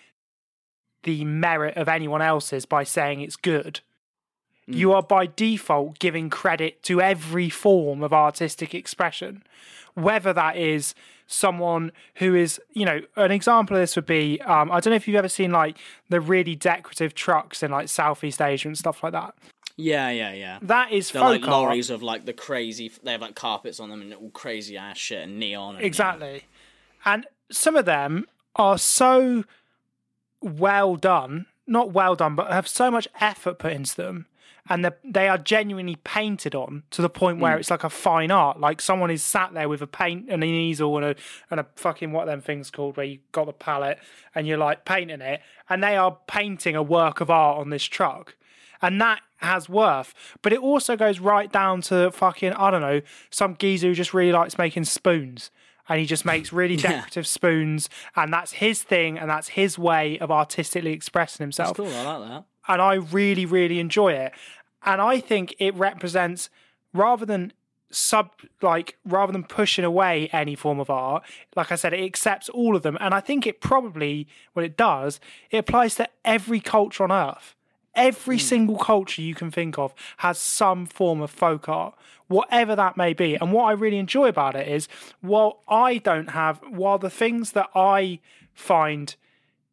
[1.02, 3.80] the merit of anyone else's by saying it's good,
[4.68, 4.74] mm.
[4.74, 9.42] you are by default giving credit to every form of artistic expression,
[9.94, 10.94] whether that is
[11.30, 14.96] someone who is, you know, an example of this would be um, I don't know
[14.96, 19.02] if you've ever seen like the really decorative trucks in like Southeast Asia and stuff
[19.02, 19.34] like that.
[19.76, 20.58] Yeah, yeah, yeah.
[20.60, 21.50] That is They're like art.
[21.50, 22.90] lorries of like the crazy.
[23.02, 25.76] They have like carpets on them and all crazy ass shit and neon.
[25.76, 26.42] And, Exactly.
[27.04, 29.44] And some of them are so
[30.42, 34.26] well done, not well done, but have so much effort put into them.
[34.68, 37.60] And the- they are genuinely painted on to the point where mm.
[37.60, 38.60] it's like a fine art.
[38.60, 41.16] Like someone is sat there with a paint and an easel and a
[41.50, 43.98] and a fucking what them things called where you got the palette
[44.34, 47.84] and you're like painting it, and they are painting a work of art on this
[47.84, 48.36] truck
[48.82, 50.14] and that has worth.
[50.42, 54.14] But it also goes right down to fucking I don't know some geezer who just
[54.14, 55.50] really likes making spoons,
[55.88, 60.18] and he just makes really decorative spoons, and that's his thing, and that's his way
[60.18, 61.76] of artistically expressing himself.
[61.76, 62.44] Cool, I like that.
[62.68, 64.32] And I really, really enjoy it,
[64.84, 66.50] and I think it represents
[66.92, 67.52] rather than
[67.92, 68.30] sub
[68.62, 71.24] like rather than pushing away any form of art
[71.56, 72.96] like i said it accepts all of them.
[73.00, 75.18] And i think it probably what it does
[75.50, 77.56] it applies to every culture on earth.
[77.94, 78.42] Every hmm.
[78.42, 81.94] single culture you can think of has some form of folk art,
[82.28, 83.34] whatever that may be.
[83.34, 84.86] And what I really enjoy about it is,
[85.20, 88.20] while I don't have, while the things that I
[88.54, 89.14] find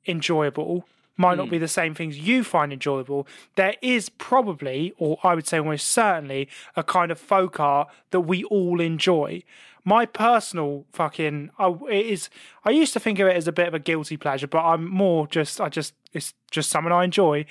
[0.07, 1.51] enjoyable might not hmm.
[1.51, 5.87] be the same things you find enjoyable, there is probably, or I would say almost
[5.87, 9.43] certainly, a kind of folk art that we all enjoy.
[9.83, 12.29] My personal fucking, oh, it is.
[12.65, 14.87] I used to think of it as a bit of a guilty pleasure, but I'm
[14.87, 17.45] more just, I just, it's just something I enjoy.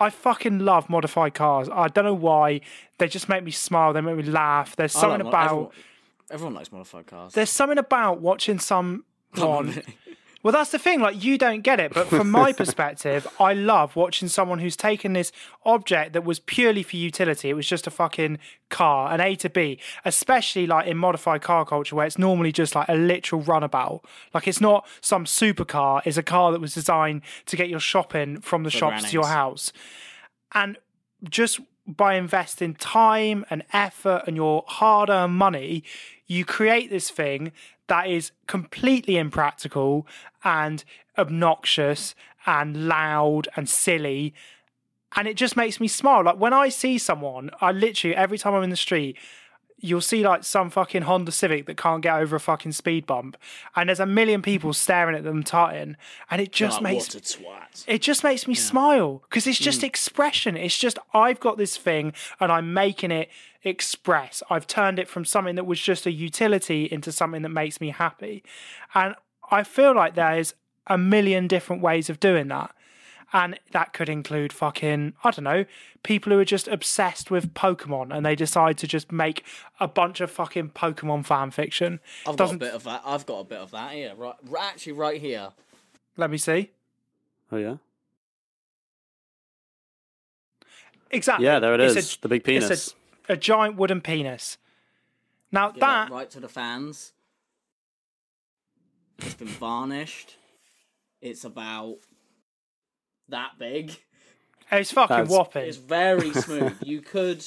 [0.00, 1.68] I fucking love modified cars.
[1.68, 2.60] I don't know why.
[2.98, 3.92] They just make me smile.
[3.92, 4.76] They make me laugh.
[4.76, 5.70] There's something like about everyone,
[6.30, 7.32] everyone likes modified cars.
[7.32, 9.82] there's something about watching some someone.
[10.42, 11.00] Well, that's the thing.
[11.00, 15.12] Like, you don't get it, but from my perspective, I love watching someone who's taken
[15.12, 15.32] this
[15.64, 17.50] object that was purely for utility.
[17.50, 19.80] It was just a fucking car, an A to B.
[20.04, 24.04] Especially like in modified car culture, where it's normally just like a literal runabout.
[24.32, 26.02] Like, it's not some supercar.
[26.04, 29.26] It's a car that was designed to get your shopping from the shops to your
[29.26, 29.72] house.
[30.52, 30.78] And
[31.28, 35.82] just by investing time and effort and your hard earned money,
[36.26, 37.52] you create this thing
[37.88, 40.06] that is completely impractical
[40.44, 40.84] and
[41.16, 42.14] obnoxious
[42.46, 44.34] and loud and silly.
[45.16, 46.24] And it just makes me smile.
[46.24, 49.16] Like when I see someone, I literally, every time I'm in the street,
[49.80, 53.36] you'll see like some fucking Honda Civic that can't get over a fucking speed bump.
[53.76, 55.96] And there's a million people staring at them tutting.
[56.30, 57.84] And it just makes what a twat.
[57.86, 59.84] it just makes me smile because it's just mm.
[59.84, 60.56] expression.
[60.56, 63.28] It's just I've got this thing and I'm making it
[63.62, 64.42] express.
[64.50, 67.90] I've turned it from something that was just a utility into something that makes me
[67.90, 68.42] happy.
[68.94, 69.14] And
[69.50, 70.54] I feel like there's
[70.86, 72.74] a million different ways of doing that.
[73.32, 75.66] And that could include fucking, I don't know,
[76.02, 79.44] people who are just obsessed with Pokemon and they decide to just make
[79.78, 82.00] a bunch of fucking Pokemon fan fiction.
[82.26, 83.02] I've got a bit of that.
[83.04, 84.14] I've got a bit of that here.
[84.16, 85.50] Right, right actually, right here.
[86.16, 86.70] Let me see.
[87.52, 87.76] Oh yeah,
[91.10, 91.46] Exactly.
[91.46, 91.58] yeah.
[91.58, 92.14] There it It's is.
[92.16, 92.70] a- the big penis.
[92.70, 92.94] It's
[93.28, 94.58] a, a giant wooden penis.
[95.50, 97.12] Now Give that that right to the fans.
[99.18, 100.36] It's been varnished.
[101.20, 101.96] It's about
[103.28, 103.96] that big.
[104.72, 105.64] it's fucking That's- whopping.
[105.66, 106.76] It's very smooth.
[106.82, 107.44] you could,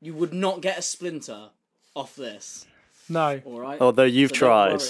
[0.00, 1.50] you would not get a splinter
[1.94, 2.66] off this.
[3.08, 3.80] No, All right.
[3.80, 4.82] Although you've So don't tried.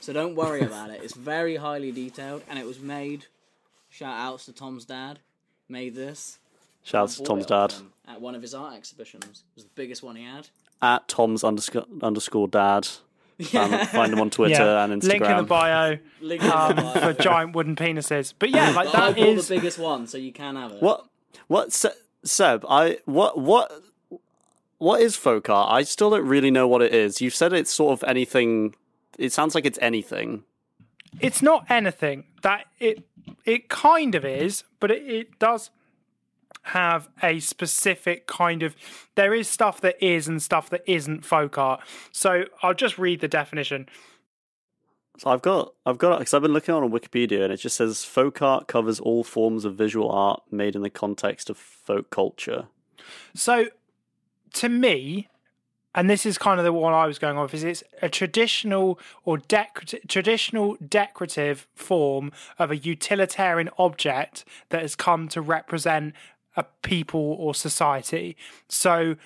[0.00, 1.00] So don't worry about it.
[1.02, 3.26] It's very highly detailed, and it was made.
[3.88, 5.18] Shout outs to Tom's dad.
[5.68, 6.38] Made this.
[6.84, 7.74] Shouts to Tom's dad
[8.06, 9.24] At one of his art exhibitions.
[9.24, 10.48] It was the biggest one he had.
[10.82, 12.86] at Tom's underscore underscore dad.
[13.54, 14.84] Um, find them on Twitter yeah.
[14.84, 15.08] and Instagram.
[15.08, 16.92] Link in the bio Link in the um, bio.
[16.92, 18.32] for giant wooden penises.
[18.38, 20.72] But yeah, like But I that bought is the biggest one, so you can have
[20.72, 20.82] it.
[20.82, 21.06] What?
[21.46, 21.72] What?
[21.72, 21.90] Se-
[22.24, 22.64] Seb?
[22.68, 23.38] I what?
[23.38, 23.70] What?
[24.78, 25.70] What is folk art?
[25.70, 27.20] I still don't really know what it is.
[27.20, 28.74] You've said it's sort of anything.
[29.18, 30.44] It sounds like it's anything.
[31.20, 33.06] it's not anything that it
[33.44, 35.70] it kind of is, but it, it does
[36.66, 38.74] have a specific kind of
[39.14, 41.80] there is stuff that is and stuff that isn't folk art.
[42.12, 43.88] So I'll just read the definition.
[45.18, 48.04] So I've got, I've got, because I've been looking on Wikipedia, and it just says
[48.04, 52.66] folk art covers all forms of visual art made in the context of folk culture.
[53.34, 53.68] So,
[54.54, 55.28] to me,
[55.94, 59.00] and this is kind of the one I was going off, is it's a traditional
[59.24, 66.14] or decorative, traditional decorative form of a utilitarian object that has come to represent
[66.56, 68.36] a people or society.
[68.68, 69.16] So,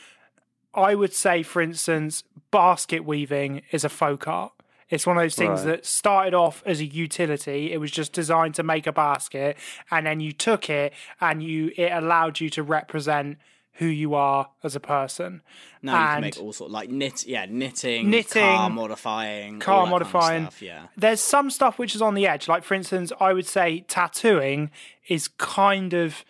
[0.75, 4.53] I would say, for instance, basket weaving is a folk art.
[4.89, 5.67] It's one of those things Right.
[5.77, 7.73] that started off as a utility.
[7.73, 9.57] It was just designed to make a basket,
[9.91, 13.39] and then you took it and you it allowed you to represent
[13.75, 15.43] who you are as a person.
[15.81, 19.79] Now you can make all sort like knit, yeah, knitting, Knitting, car modifying, car that
[19.79, 20.43] kind of modifying.
[20.47, 20.87] stuff, yeah.
[20.97, 22.47] There's some stuff which is on the edge.
[22.49, 24.71] Like for instance, I would say tattooing
[25.09, 26.25] is kind of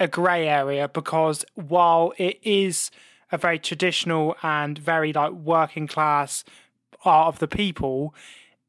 [0.00, 2.90] a grey area because while it is
[3.30, 6.42] a very traditional and very like working class
[7.04, 8.12] art of the people,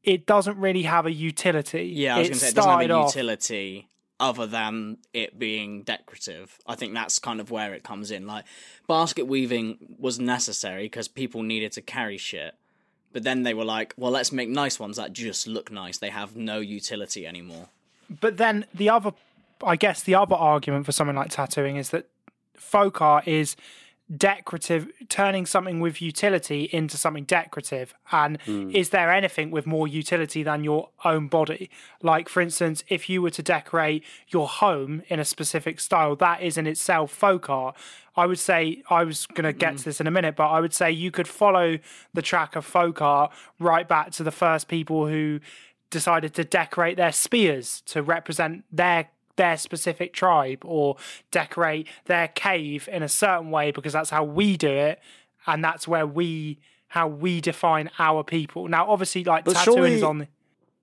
[0.04, 1.84] it doesn't really have a utility.
[1.84, 3.88] Yeah, I was It going to say it doesn't have a off- utility
[4.20, 6.58] other than it being decorative.
[6.64, 8.24] I think that's kind of where it comes in.
[8.26, 8.44] Like
[8.86, 12.54] basket weaving was necessary because people needed to carry shit.
[13.12, 15.98] But then they were like, well, let's make nice ones that just look nice.
[15.98, 17.66] They have no utility anymore.
[18.20, 19.12] But then the other,
[19.64, 22.06] I guess, the other argument for something like tattooing is that
[22.56, 23.56] folk art is
[24.14, 27.94] decorative, turning something with utility into something decorative.
[28.10, 28.70] And hmm.
[28.70, 31.70] is there anything with more utility than your own body?
[32.02, 36.42] Like, for instance, if you were to decorate your home in a specific style, that
[36.42, 37.76] is in itself folk art.
[38.14, 39.76] I would say, I was going to get hmm.
[39.78, 41.78] to this in a minute, but I would say you could follow
[42.12, 45.40] the track of folk art right back to the first people who
[45.90, 50.96] decided to decorate their spears to represent their their specific tribe or
[51.30, 55.00] decorate their cave in a certain way because that's how we do it
[55.46, 59.94] and that's where we how we define our people now obviously like But tattooing surely-
[59.94, 60.28] is on the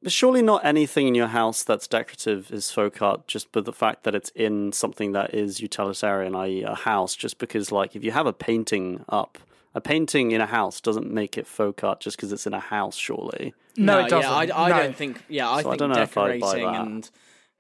[0.01, 3.73] But surely not anything in your house that's decorative is folk art just by the
[3.73, 7.15] fact that it's in something that is utilitarian, i.e., a house.
[7.17, 9.37] Just because, like, if you have a painting up,
[9.75, 12.61] a painting in a house doesn't make it folk art just because it's in a
[12.61, 13.53] house, surely.
[13.75, 14.77] no, it doesn't Yeah, I, I No.
[14.83, 15.21] don't think.
[15.27, 16.81] Yeah, I So I think don't know if I'd buy decorating that.
[16.87, 17.09] and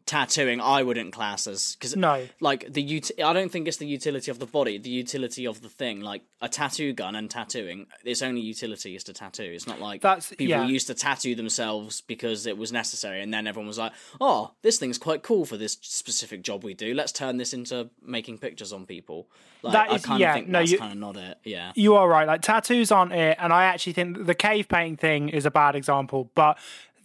[0.09, 2.27] tattooing, I wouldn't class as because No.
[2.41, 5.61] like the ut- I don't think it's the utility of the body, the utility of
[5.61, 6.01] the thing.
[6.01, 9.43] Like a tattoo gun and tattooing, its only utility is to tattoo.
[9.43, 10.65] It's not like That's- people yeah.
[10.65, 14.79] used to tattoo themselves because it was necessary, and then everyone was like, "Oh, this
[14.79, 16.93] thing's quite cool for this specific job we do.
[16.95, 19.29] Let's turn this into making pictures on people."
[19.61, 21.37] Like, That I is- kind yeah, of think no, that's kind of not it.
[21.43, 21.71] Yeah.
[21.75, 25.27] you are right like tattoos aren't it and i actually think the cave painting thing
[25.29, 26.57] is a bad example but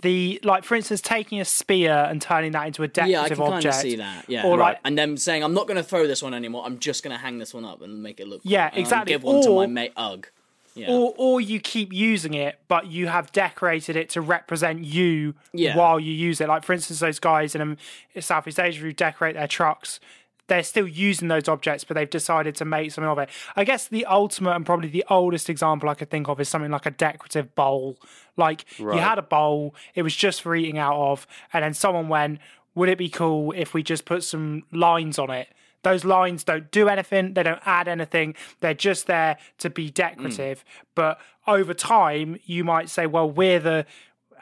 [0.05, 3.29] the like for instance taking a spear and turning that into a decorative Yeah, I
[3.47, 4.25] can object see that.
[4.29, 4.75] Yeah, or right.
[4.75, 6.63] like and then saying, "I'm not going to throw this one anymore.
[6.65, 8.53] I'm just going to hang this one up and make it look." cool.
[8.53, 9.13] Yeah, And exactly.
[9.15, 10.29] Give one to my Or- mate Ugg.
[10.77, 10.91] Yeah.
[10.91, 15.77] or or you keep using it but you have decorated it to represent you Yeah.
[15.77, 17.77] while you use it like for instance those guys in um,
[18.19, 20.01] southeast asia who decorate their trucks
[20.47, 23.29] they're still using those objects but they've decided to make something of it.
[23.57, 26.71] I guess the ultimate and probably the oldest example i could think of is something
[26.71, 27.99] like a decorative bowl.
[28.37, 32.09] Like you had a bowl it was just for eating out of and then someone
[32.09, 32.41] went
[32.75, 35.49] would it be cool if we just put some lines on it?
[35.85, 39.93] Those lines don't do anything, they don't add anything, they're just there to be hmm.
[39.93, 40.65] decorative.
[40.95, 43.87] But over time, you might say, well, we're the,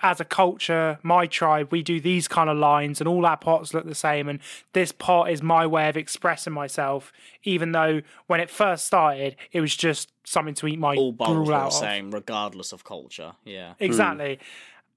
[0.03, 3.73] as a culture, my tribe, we do these kind of lines and all our pots
[3.73, 4.29] look the same.
[4.29, 4.41] And
[4.73, 7.13] this pot is my way of expressing myself,
[7.45, 11.29] even though when it first started, it was just something to eat my All bowls
[11.29, 11.81] gruel were out the of.
[11.81, 13.35] same, regardless of culture.
[13.45, 13.75] Yeah.
[13.79, 14.41] Exactly.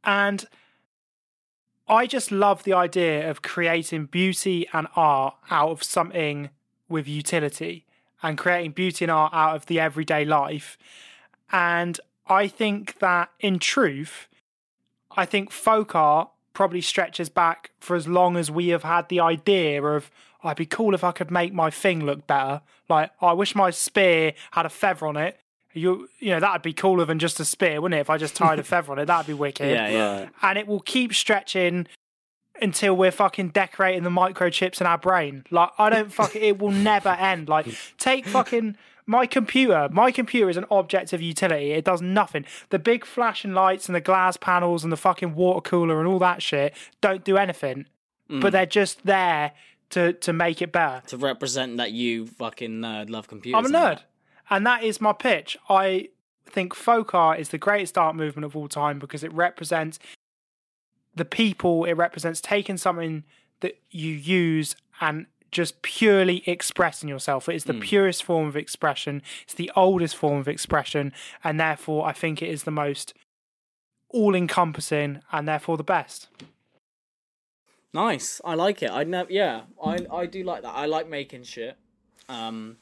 [0.03, 0.45] And
[1.87, 6.49] I just love the idea of creating beauty and art out of something
[6.89, 7.85] with utility
[8.23, 10.79] and creating beauty and art out of the everyday life.
[11.51, 14.27] And I think that in truth,
[15.15, 19.19] I think folk art probably stretches back for as long as we have had the
[19.19, 20.10] idea of
[20.43, 22.62] "Oh, it'd be cool if I could make my thing look better.
[22.89, 25.39] Like I wish my spear had a feather on it.
[25.73, 28.01] You you know that'd be cooler than just a spear, wouldn't it?
[28.01, 29.69] If I just tied a feather on it, that'd be wicked.
[29.69, 30.30] Yeah, yeah.
[30.41, 31.88] And it will keep stretching
[32.62, 35.43] until we're fucking decorating the microchips in our brain.
[35.51, 37.49] Like I don't fuck it will never end.
[37.49, 39.87] Like take fucking my computer.
[39.91, 41.71] My computer is an object of utility.
[41.71, 42.45] It does nothing.
[42.69, 46.19] The big flashing lights and the glass panels and the fucking water cooler and all
[46.19, 47.85] that shit don't do anything.
[48.27, 48.51] But mm.
[48.51, 49.51] they're just there
[49.91, 51.03] to to make it better.
[51.07, 53.57] To represent that you fucking nerd love computers.
[53.57, 53.71] I'm a nerd.
[53.97, 54.03] that.
[54.49, 55.57] And that is my pitch.
[55.69, 56.09] I
[56.45, 59.99] think folk art is the greatest art movement of all time because it represents
[61.15, 63.23] the people, it represents taking something
[63.61, 67.47] that you use and just purely expressing yourself.
[67.47, 72.06] It is the purest form of expression, it's the oldest form of expression, and therefore
[72.06, 73.13] I think it is the most
[74.10, 76.27] all encompassing and therefore the best.
[77.93, 78.41] Nice.
[78.43, 78.91] I like it.
[78.91, 79.31] I never.
[79.31, 80.75] Yeah, I I do like that.
[80.75, 81.77] I like making shit.
[82.27, 82.77] Um.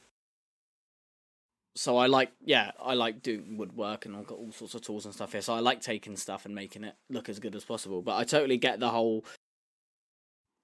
[1.75, 5.05] So I like, yeah, I like doing woodwork and I've got all sorts of tools
[5.05, 5.41] and stuff here.
[5.41, 8.03] So I like taking stuff and making it look as good as possible.
[8.03, 9.25] But I totally get the whole,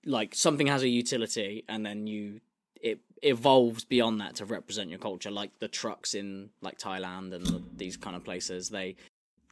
[0.05, 2.41] like something has a utility and then you
[2.81, 5.29] it evolves beyond that to represent your culture.
[5.31, 8.95] Like the trucks in like Thailand and the, these kind of places, they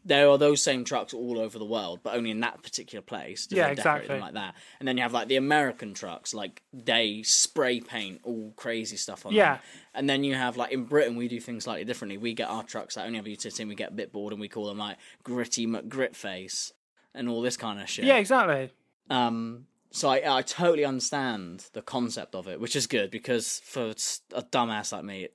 [0.06, 3.46] there are those same trucks all over the world, but only in that particular place.
[3.52, 4.18] Yeah, exactly.
[4.18, 4.56] like that.
[4.80, 9.26] And then you have like the American trucks, like they spray paint all crazy stuff
[9.26, 9.56] on Yeah.
[9.56, 9.62] them.
[9.96, 12.18] And then you have like in Britain, we do things slightly differently.
[12.18, 14.40] We get our trucks that only have utility, and we get a bit bored, and
[14.40, 16.72] we call them like gritty McGrit face
[17.14, 18.06] and all this kind of shit.
[18.06, 18.72] Yeah, exactly.
[19.10, 23.90] Um, so I, I totally understand the concept of it, which is good because for
[23.90, 25.34] a dumbass like me, it,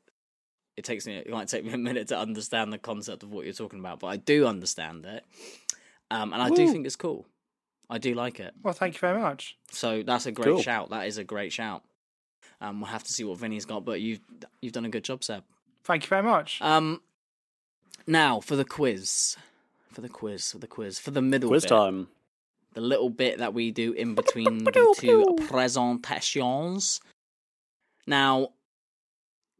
[0.76, 3.44] it takes me it might take me a minute to understand the concept of what
[3.44, 5.24] you're talking about, but I do understand it,
[6.10, 7.26] um, and I do think it's cool.
[7.90, 8.54] I do like it.
[8.62, 9.56] Well, thank you very much.
[9.70, 10.62] So that's a great Cool.
[10.62, 10.90] shout.
[10.90, 11.82] That is a great shout.
[12.60, 14.20] Um, we'll have to see what Vinny's got, but you've
[14.62, 15.42] you've done a good job, Seb.
[15.84, 16.60] Thank you very much.
[16.62, 17.02] Um,
[18.06, 19.36] now for the quiz,
[19.92, 21.68] for the quiz, for the quiz, for the middle Quiz bit.
[21.68, 22.08] time.
[22.74, 27.00] The little bit that we do in between the two presentations.
[28.06, 28.48] Now,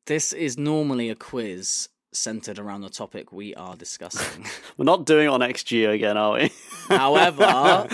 [0.07, 4.45] this is normally a quiz centered around the topic we are discussing.
[4.77, 6.53] We're not doing it on XG again, are we?
[6.89, 7.87] However,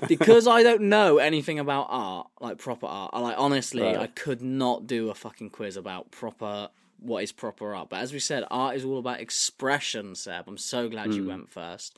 [0.08, 3.98] because I don't know anything about art, like proper art, I like honestly, Right.
[3.98, 7.90] I could not do a fucking quiz about proper what is proper art.
[7.90, 10.48] But as we said, art is all about expression, Seb.
[10.48, 11.28] I'm so glad you Hmm.
[11.28, 11.96] went first.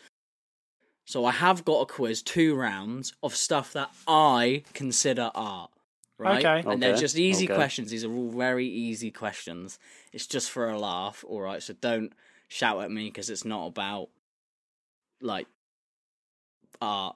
[1.06, 5.70] So I have got a quiz, two rounds of stuff that I consider art.
[6.18, 6.44] Right?
[6.44, 6.68] Okay.
[6.68, 7.54] And they're just easy okay.
[7.54, 7.90] questions.
[7.90, 9.78] These are all very easy questions.
[10.12, 11.62] It's just for a laugh, all right?
[11.62, 12.12] So don't
[12.48, 14.08] shout at me because it's not about
[15.20, 15.46] like
[16.80, 17.14] art.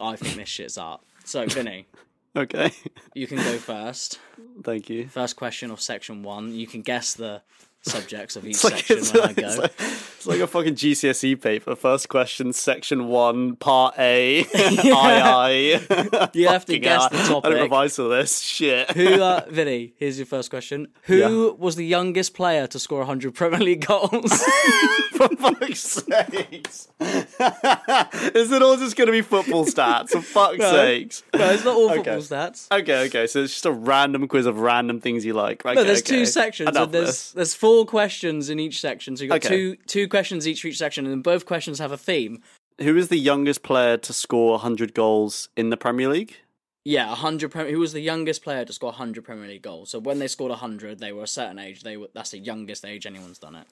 [0.00, 1.02] I think this shit's art.
[1.24, 1.86] So, Vinny,
[2.36, 2.70] okay.
[3.14, 4.18] you can go first.
[4.62, 5.08] Thank you.
[5.08, 6.54] First question of section one.
[6.54, 7.42] You can guess the
[7.82, 9.46] subjects of each like, section it's, when I go.
[9.46, 9.72] it's, like,
[10.16, 11.76] it's like a fucking GCSE paper.
[11.76, 14.40] First question, section one, part A.
[14.54, 16.28] I I.
[16.34, 17.50] You have to Fucking guess hell, the I topic.
[17.50, 18.40] don't revise for this.
[18.40, 18.90] Shit.
[18.92, 20.88] Who, uh, Vinny, here's your first question.
[21.02, 24.10] Who was the youngest player to score 100 Premier League goals?
[25.16, 26.88] For fuck's sakes.
[28.34, 30.10] Is it all just going to be football stats?
[30.10, 30.72] For fuck's No.
[30.72, 31.22] sakes.
[31.34, 31.96] no, it's not all Okay.
[31.96, 32.66] football stats.
[32.70, 33.26] Okay, okay.
[33.26, 35.64] So it's just a random quiz of random things you like.
[35.64, 36.18] Okay, No, there's okay.
[36.18, 36.70] two sections.
[36.90, 39.16] There's there's four questions in each section.
[39.16, 39.48] So you've got Okay.
[39.48, 42.42] two two questions each for each section, and then both questions have a theme.
[42.80, 46.36] Who is the youngest player to score 100 goals in the Premier League?
[46.84, 47.72] Yeah, 100 Premier.
[47.72, 49.90] Who was the youngest player to score 100 Premier League goals?
[49.90, 51.82] So when they scored 100, they were a certain age.
[51.82, 53.66] They were that's the youngest age anyone's done it.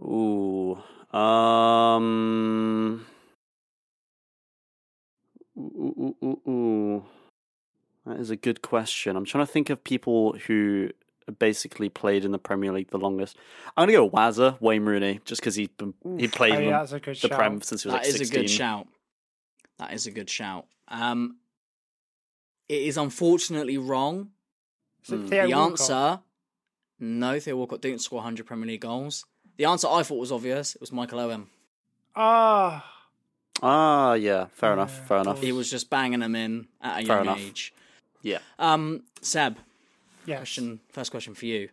[0.00, 0.78] Ooh.
[1.16, 3.06] Um.
[5.58, 7.04] Ooh, ooh, ooh, ooh.
[8.06, 9.16] That is a good question.
[9.16, 10.90] I'm trying to think of people who
[11.38, 13.36] basically played in the Premier League the longest.
[13.76, 15.68] I'm gonna go Wazza, Wayne Rooney, just because he
[16.16, 17.38] he played Oh, in yeah, the, that's a good the shout.
[17.38, 18.38] Prem since he was That like is 16.
[18.38, 18.88] a good shout.
[19.78, 20.66] That is a good shout.
[20.88, 21.36] Um,
[22.68, 24.30] it is unfortunately wrong.
[25.04, 25.28] Is it Mm.
[25.28, 26.20] The answer,
[26.98, 29.24] no, Theo Walcott didn't score 100 Premier League goals.
[29.58, 30.74] The answer I thought was obvious.
[30.74, 31.46] It was Michael Owen.
[32.16, 32.94] Ah,
[33.62, 35.40] Ah, yeah, fair enough, fair enough.
[35.42, 37.40] He was just banging them in at a Fair young enough.
[37.40, 37.74] age.
[38.22, 38.38] Yeah.
[38.58, 39.58] Um, Seb,
[40.26, 40.38] yes.
[40.38, 40.80] question.
[40.90, 41.68] First question for you.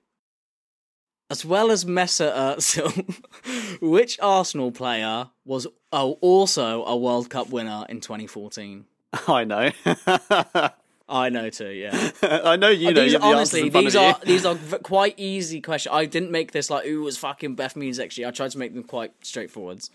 [1.30, 7.86] As well as Mesut Özil, which Arsenal player was oh, also a World Cup winner
[7.90, 8.86] in 2014?
[9.28, 9.72] I know.
[11.08, 11.70] I know too.
[11.70, 12.12] Yeah.
[12.24, 13.04] I know you know.
[13.04, 14.08] these, the answers honestly, in front these of you.
[14.08, 15.94] are these are v- quite easy questions.
[15.96, 18.26] I didn't make this like who was fucking Beth Means actually.
[18.26, 19.90] I tried to make them quite straightforwards.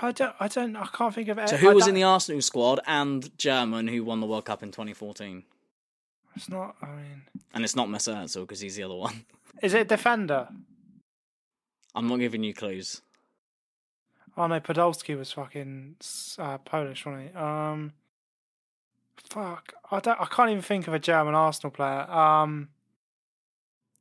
[0.00, 0.34] I don't.
[0.40, 0.76] I don't.
[0.76, 1.48] I can't think of it.
[1.48, 4.70] So who was in the Arsenal squad and German who won the World Cup in
[4.70, 5.42] 2014?
[6.34, 6.76] It's not.
[6.82, 7.22] I mean,
[7.52, 9.24] And it's not Mesut Özil because he's the other one.
[9.62, 10.48] is it defender?
[11.94, 13.02] I'm not giving you clues.
[14.36, 15.96] Oh no, Podolski was fucking
[16.38, 17.36] uh, Polish, wasn't he?
[17.36, 17.92] Um,
[19.28, 19.72] fuck.
[19.90, 20.20] I don't.
[20.20, 22.10] I can't even think of a German Arsenal player.
[22.10, 22.68] Um,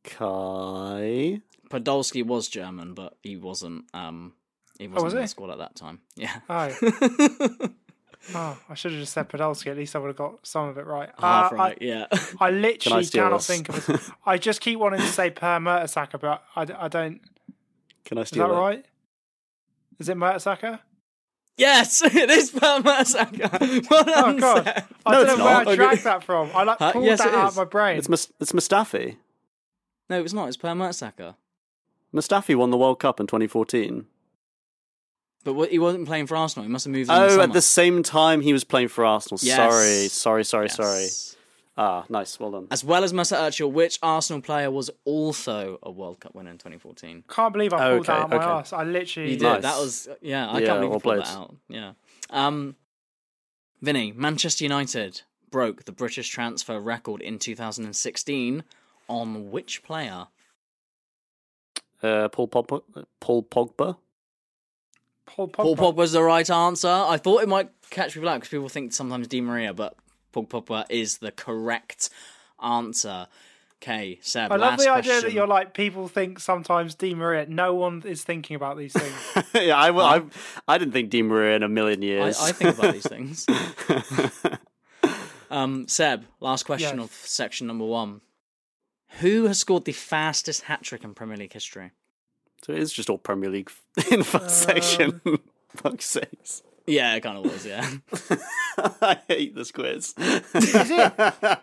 [0.04, 1.42] Kai.
[1.70, 3.86] Podolski was German, but he wasn't.
[3.94, 4.34] Um,
[4.78, 6.02] he wasn't was in the squad at that time.
[6.16, 6.40] Yeah.
[6.50, 6.76] oh,
[8.36, 9.68] oh, I should have just said Podolski.
[9.68, 11.10] At least I would have got some of it right.
[11.20, 11.78] Half Uh, right.
[11.80, 12.08] yeah.
[12.12, 13.48] I, I literally steal cannot this?
[13.48, 14.02] think of it.
[14.26, 17.22] I just keep wanting to say Per Mertesacker, but I, I don't.
[18.06, 18.54] Can I Is that it?
[18.54, 18.86] right?
[20.00, 20.80] Is it Mertesacker?
[21.62, 23.90] Yes, it is Per Mertesacker.
[23.90, 24.84] Well Oh god, Seb.
[25.06, 25.68] I No, don't it's know where not.
[25.68, 26.50] I dragged that from.
[26.54, 26.92] I like Huh?
[26.94, 27.54] pulled Yes, that out is.
[27.54, 27.98] of my brain.
[27.98, 29.18] It's Mus- it's Mustafi.
[30.10, 30.48] No, it's not.
[30.50, 31.36] It's Per Mertesacker.
[32.14, 34.06] Mustafi won the World Cup in 2014.
[35.44, 36.66] But what, he wasn't playing for Arsenal.
[36.66, 37.10] He must have moved.
[37.10, 39.40] in the Oh, at the same time he was playing for Arsenal.
[39.42, 39.56] Yes.
[39.56, 40.76] Sorry, sorry, sorry, Yes.
[40.76, 41.31] sorry.
[41.78, 42.40] Ah, nice.
[42.40, 42.68] Well done.
[42.70, 46.58] As well as Mesut Özil, which Arsenal player was also a World Cup winner in
[46.58, 47.24] 2014?
[47.30, 48.46] Can't believe I pulled Okay, that out of my okay.
[48.46, 48.74] arse.
[48.74, 49.44] I literally You did.
[49.46, 49.62] Nice.
[49.64, 50.50] That was yeah.
[50.50, 51.22] I Yeah, can't believe well you pulled played.
[51.26, 51.56] that out.
[51.70, 51.92] Yeah.
[52.30, 52.76] Um,
[53.82, 58.64] Vinny, Manchester United broke the British transfer record in 2016
[59.08, 60.28] on which player?
[62.04, 62.82] Uh, Paul Pogba.
[63.20, 63.98] Paul Pogba.
[65.26, 65.54] Paul Pogba.
[65.54, 66.88] Paul Pogba's the right answer.
[66.90, 69.96] I thought it might catch people out because people think sometimes Di Maria, but
[70.32, 72.10] Paul Pogba is the correct
[72.62, 73.28] answer.
[73.82, 74.52] Okay, Seb.
[74.52, 75.30] I love last the idea question.
[75.30, 77.48] that you're like people think sometimes Di Maria.
[77.48, 79.48] No one is thinking about these things.
[79.56, 80.22] yeah, I, I,
[80.68, 82.40] I didn't think Di Maria in a million I, years.
[82.40, 83.48] I think about these things.
[85.50, 87.06] um, Seb, last question Yes.
[87.06, 88.22] of section number one.
[89.20, 91.92] Who has scored the fastest hat trick in Premier League history?
[92.64, 93.72] so it is just all Premier League
[94.12, 95.22] in the first Um, section.
[95.76, 96.62] Fuck's sakes.
[96.88, 97.90] Yeah, it kind of was, yeah.
[99.02, 100.14] I hate this quiz.
[100.18, 101.14] is it?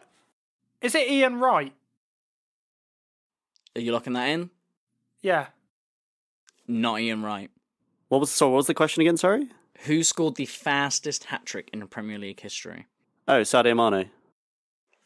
[0.81, 1.73] Is it Ian Wright?
[3.75, 4.51] Are you locking that in?
[5.23, 5.47] Yeah.
[6.69, 7.51] Not Ian Wright.
[8.09, 9.17] What was sorry, what was the question again?
[9.17, 9.49] Sorry.
[9.87, 12.87] Who scored the fastest hat trick in Premier League history?
[13.27, 14.11] Oh, Sadio Mane.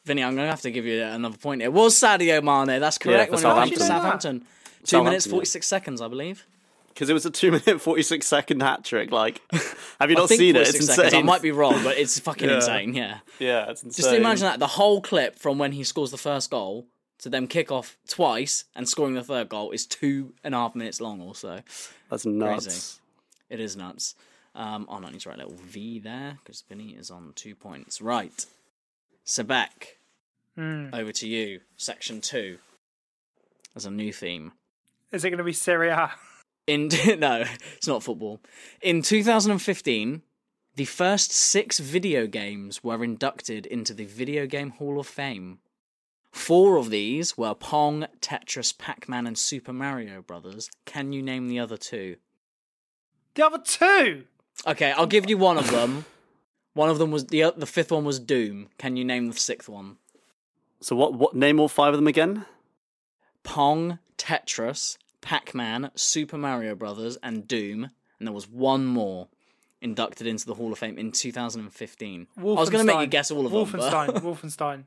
[0.05, 1.61] Vinny, I'm going to have to give you another point.
[1.61, 2.79] It was Sadio Mane.
[2.79, 3.31] That's correct.
[3.31, 4.39] for when it went to Southampton.
[4.41, 4.47] Southampton.
[4.85, 6.45] Two minutes, Southampton, 46 seconds, I believe.
[6.93, 9.11] Because it was a two minute forty six second hat trick.
[9.11, 9.41] Like,
[9.99, 10.65] have you not seen it?
[10.67, 11.05] 46 It's seconds.
[11.13, 11.19] insane.
[11.19, 12.55] I might be wrong, but it's fucking Yeah.
[12.55, 13.17] insane, yeah.
[13.39, 14.03] Yeah, it's insane.
[14.03, 14.59] Just imagine that.
[14.59, 16.87] The whole clip from when he scores the first goal
[17.19, 20.75] to them kick off twice and scoring the third goal is two and a half
[20.75, 21.61] minutes long also.
[22.09, 22.65] That's nuts.
[22.65, 22.99] Crazy.
[23.49, 24.15] It is nuts.
[24.55, 27.33] Um, oh, no, I need to write a little V there because Vinny is on
[27.35, 28.01] two points.
[28.01, 28.45] Right.
[29.25, 29.95] Sebek,
[30.55, 30.89] Hmm.
[30.93, 31.61] over to you.
[31.77, 32.59] Section two.
[33.73, 34.51] There's a new theme.
[35.11, 36.11] Is it going to be Syria?
[36.65, 36.89] In
[37.19, 37.45] no,
[37.75, 38.39] it's not football.
[38.81, 40.21] In 2015,
[40.75, 45.59] the first six video games were inducted into the Video Game Hall of Fame.
[46.31, 50.71] Four of these were Pong, Tetris, Pac-Man, and Super Mario Brothers.
[50.85, 52.15] Can you name the other two?
[53.35, 54.23] The other two.
[54.65, 56.05] Okay, I'll give you one of them.
[56.73, 58.69] One of them was the the fifth one was Doom.
[58.79, 59.97] Can you name the sixth one?
[60.81, 61.13] So what?
[61.13, 61.35] What?
[61.35, 62.45] Name all five of them again.
[63.43, 67.89] Pong, Tetris, Pac-Man, Super Mario Brothers, and Doom.
[68.19, 69.29] And there was one more
[69.81, 72.27] inducted into the Hall of Fame in 2015.
[72.37, 73.09] I was going to make you Wolfenstein.
[73.09, 74.05] guess all of Wolfenstein.
[74.05, 74.83] them, but Wolfenstein.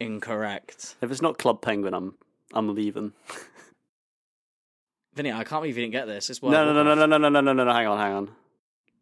[0.00, 0.96] incorrect.
[1.00, 2.14] If it's not Club Penguin, I'm
[2.52, 3.12] I'm leaving.
[5.14, 6.30] Vinny, I can't believe you didn't get this.
[6.30, 7.72] It's No, no, no, no, no, no, no, no, no, no, no.
[7.72, 8.30] Hang on, hang on.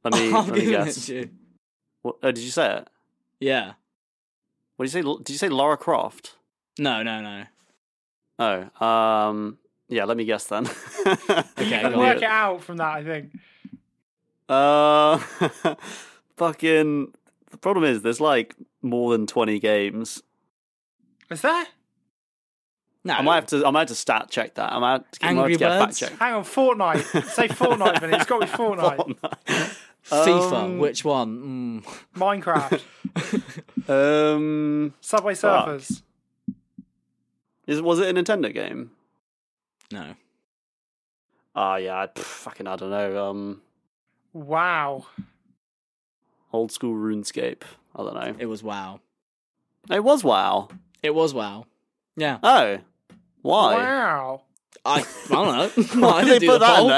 [0.05, 1.09] Let me let me guess.
[1.09, 1.31] you.
[2.03, 2.89] What, oh, did you say it?
[3.41, 3.73] Yeah.
[4.77, 5.19] What did you say?
[5.25, 6.37] Did you say Lara Croft?
[6.79, 7.45] No, no, no.
[8.39, 9.59] Oh, um,
[9.89, 10.05] yeah.
[10.05, 10.67] Let me guess then.
[11.07, 12.23] Okay, You go work on.
[12.23, 13.33] it out from that, I think.
[14.49, 15.19] Uh,
[16.37, 17.13] fucking.
[17.51, 20.23] The problem is, there's like more than twenty games.
[21.31, 21.67] Is there?
[23.05, 23.15] No.
[23.15, 23.67] I might have to.
[23.67, 24.73] I might have to stat check that.
[24.73, 25.99] I might have to, I might have Angry to get a fact Birds?
[26.01, 26.13] check.
[26.19, 27.25] Hang on, Fortnite.
[27.25, 28.15] Say Fortnite, Vinny.
[28.17, 29.17] It's got to be Fortnite.
[30.05, 30.53] FIFA.
[30.53, 31.83] Um, Which one?
[31.83, 31.99] Mm.
[32.17, 32.83] Minecraft.
[33.89, 35.69] Um, Subway Fuck.
[35.69, 36.03] Surfers.
[37.67, 38.91] is was it a Nintendo game?
[39.93, 40.15] No.
[41.55, 42.07] Ah, yeah.
[42.07, 43.29] pff, fucking, I don't know.
[43.31, 43.63] Um,
[44.33, 45.07] Wow.
[46.53, 47.63] old school RuneScape.
[47.97, 48.37] I don't know.
[48.39, 49.01] It was WoW.
[49.91, 50.69] It was WoW.
[51.03, 51.67] It was WoW.
[52.17, 52.39] Yeah.
[52.43, 52.79] Oh,
[53.43, 53.75] why?
[53.75, 54.43] Wow.
[54.85, 56.01] I, I don't know.
[56.07, 56.85] Why I did didn't they do put the that poll.
[56.85, 56.89] in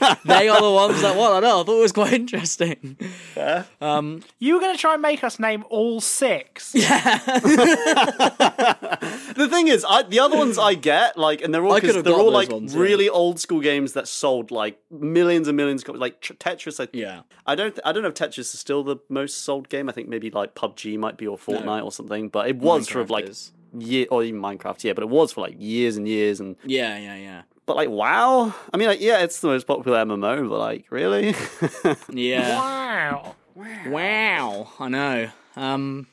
[0.00, 0.18] there?
[0.40, 1.32] they are the ones that won.
[1.32, 1.60] I know.
[1.60, 2.98] I thought it was quite interesting.
[3.36, 3.64] Yeah.
[3.80, 6.74] Um, You were going to try and make us name all six.
[6.74, 7.18] Yeah.
[9.34, 11.90] the thing is, I, the other ones I get like, and they're all I 'cause
[11.90, 12.80] could've they're all like ones, yeah.
[12.80, 15.82] really old school games that sold like millions and millions.
[15.82, 16.00] Of copies.
[16.00, 17.22] Like Tetris, I, yeah.
[17.46, 19.88] I don't, I don't know if Tetris is still the most sold game.
[19.88, 23.04] I think maybe like PUBG might be or Fortnite or something, but it was for
[23.04, 23.52] Minecraft like is.
[23.78, 24.92] Year or even Minecraft, yeah.
[24.92, 27.42] But it was for like years and years, and Yeah, yeah, yeah.
[27.66, 28.54] but like WoW.
[28.72, 31.34] I mean, like yeah, it's the most popular MMO, but like really,
[32.12, 32.58] Yeah.
[32.58, 33.36] Wow.
[33.54, 33.90] Wow.
[33.90, 34.68] Wow.
[34.78, 35.30] I know.
[35.56, 36.06] Um,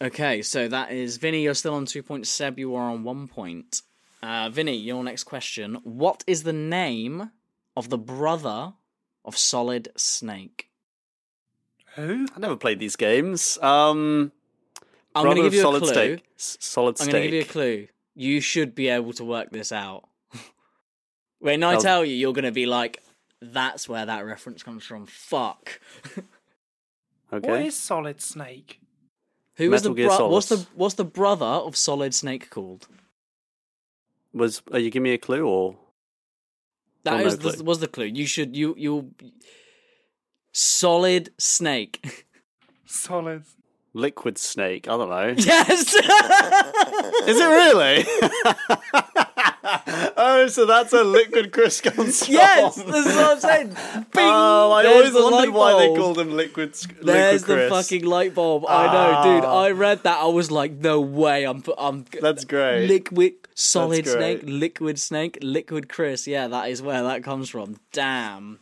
[0.00, 1.42] okay, so that is Vinny.
[1.42, 2.30] You're still on two points.
[2.30, 3.82] Seb, you are on one point.
[4.22, 5.78] Uh, Vinny, your next question.
[5.82, 7.30] What is the name
[7.76, 8.72] of the brother
[9.24, 10.68] of Solid Snake?
[11.96, 12.26] Who?
[12.34, 13.58] I never played these games.
[13.60, 14.32] Um,
[15.14, 15.88] I'm going to give you of a clue.
[15.88, 16.24] steak.
[16.38, 17.88] S- solid I'm going to give you a clue.
[18.14, 20.08] You should be able to work this out.
[21.38, 23.02] when I Well- tell you, you're going to be like,
[23.40, 25.80] "That's where that reference comes from." Fuck.
[27.32, 27.50] okay.
[27.50, 28.80] What is Solid Snake?
[29.56, 30.68] Who is the Metal Gear bro- what's the Solid.
[30.74, 32.88] what's the brother of Solid Snake called?
[34.32, 35.76] Was are you give me a clue or?
[37.04, 37.64] That Or is no the, clue?
[37.64, 38.06] was the clue.
[38.06, 39.10] You should you you
[40.52, 42.26] Solid Snake.
[42.86, 43.44] Solid.
[43.94, 44.88] Liquid Snake.
[44.88, 45.28] I don't know.
[45.36, 45.94] yes.
[45.94, 48.04] Is it really?
[50.16, 52.06] oh, so that's a liquid storm.
[52.28, 53.68] yes, this is what I'm saying.
[53.68, 54.24] Bing!
[54.24, 56.70] Oh, I There's always the wondered why they called him liquid.
[56.70, 58.64] s- There's liquid the fucking light bulb.
[58.68, 59.44] I know, dude.
[59.44, 59.60] Ah.
[59.62, 60.18] I read that.
[60.20, 61.44] I was like, no way.
[61.44, 62.88] I'm I'm That's great.
[62.88, 66.26] Liquid solid That's snake, liquid snake, liquid Chris.
[66.26, 67.78] Yeah, that is where that comes from.
[67.92, 68.60] Damn.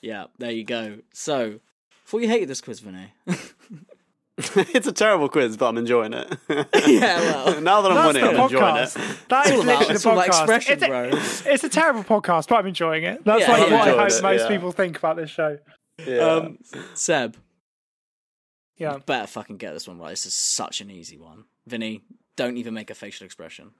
[0.00, 0.98] Yeah, there you go.
[1.12, 1.60] So,
[2.06, 3.12] thought you hated this quiz, Vinny.
[4.74, 6.36] it's a terrible quiz, but I'm enjoying it.
[6.86, 8.80] yeah, well, now that I'm winning, I'm enjoying it.
[8.88, 9.28] podcast.
[9.28, 10.40] That It's all about- literally it's the all about podcast.
[10.42, 11.52] expression, it's, a, bro.
[11.52, 13.24] it's a terrible podcast, but I'm enjoying it.
[13.24, 14.48] That's Yeah, like what I hope it, most yeah.
[14.48, 15.58] people think about this show.
[16.06, 16.16] Yeah.
[16.18, 16.58] um,
[16.94, 17.36] Seb,
[18.78, 18.98] Yeah.
[19.04, 20.10] better fucking get this one right.
[20.10, 21.44] This is such an easy one.
[21.66, 22.02] Vinny,
[22.34, 23.72] don't even make a facial expression.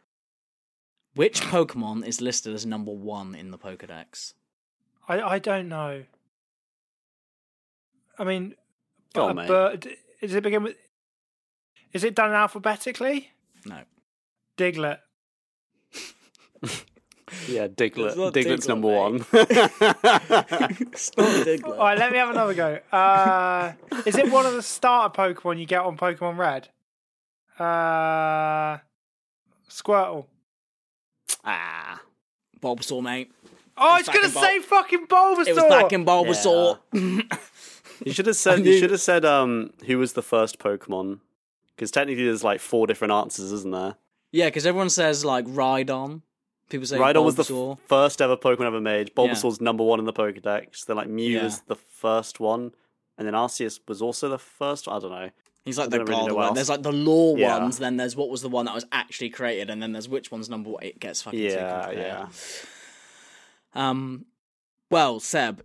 [1.14, 4.34] Which Pokemon is listed as number one in the Pokedex?
[5.08, 6.04] I, I don't know.
[8.18, 8.54] I mean,
[9.14, 9.48] Go a on, mate.
[9.48, 9.88] bird.
[10.22, 10.76] Does it begin with?
[11.92, 13.30] Is it done alphabetically?
[13.66, 13.80] No.
[14.56, 14.98] Diglett.
[17.48, 18.16] yeah, Diglett.
[18.16, 18.98] It's Diglett's Diglett, number mate.
[18.98, 19.14] one.
[20.92, 21.64] It's not Diglett.
[21.68, 22.78] All right, let me have another go.
[22.92, 23.72] Uh,
[24.06, 26.68] is it one of the starter Pokemon you get on Pokemon Red?
[27.58, 28.78] Uh,
[29.68, 30.26] Squirtle.
[31.44, 32.00] ah.
[32.60, 33.32] Bulbasaur, mate.
[33.76, 35.46] Oh, was it's gonna back say fucking Bulbasaur.
[35.48, 36.78] It was back in Bulbasaur.
[38.04, 38.60] You should have said.
[38.62, 39.24] knew- You should have said.
[39.24, 41.20] Um, who was the first Pokemon?
[41.76, 43.96] Because technically, there's like four different answers, isn't there?
[44.30, 46.22] yeah, because everyone says like Rhydon.
[46.70, 47.42] People say Rhydon was the
[47.72, 49.14] f- first ever Pokemon ever made.
[49.14, 50.86] Bulbasaur's number one in the Pokedex.
[50.86, 51.44] Then like Mew Yeah.
[51.44, 52.72] was the first one,
[53.18, 54.88] and then Arceus was also the first.
[54.88, 55.30] I don't know.
[55.66, 56.54] He's like the don't really one.
[56.54, 57.58] There's like the law Yeah.
[57.58, 57.78] ones.
[57.78, 60.48] Then there's what was the one that was actually created, and then there's which one's
[60.48, 60.82] number one.
[60.82, 62.26] It gets fucking Yeah, yeah.
[63.74, 64.26] Um,
[64.90, 65.62] well, Seb,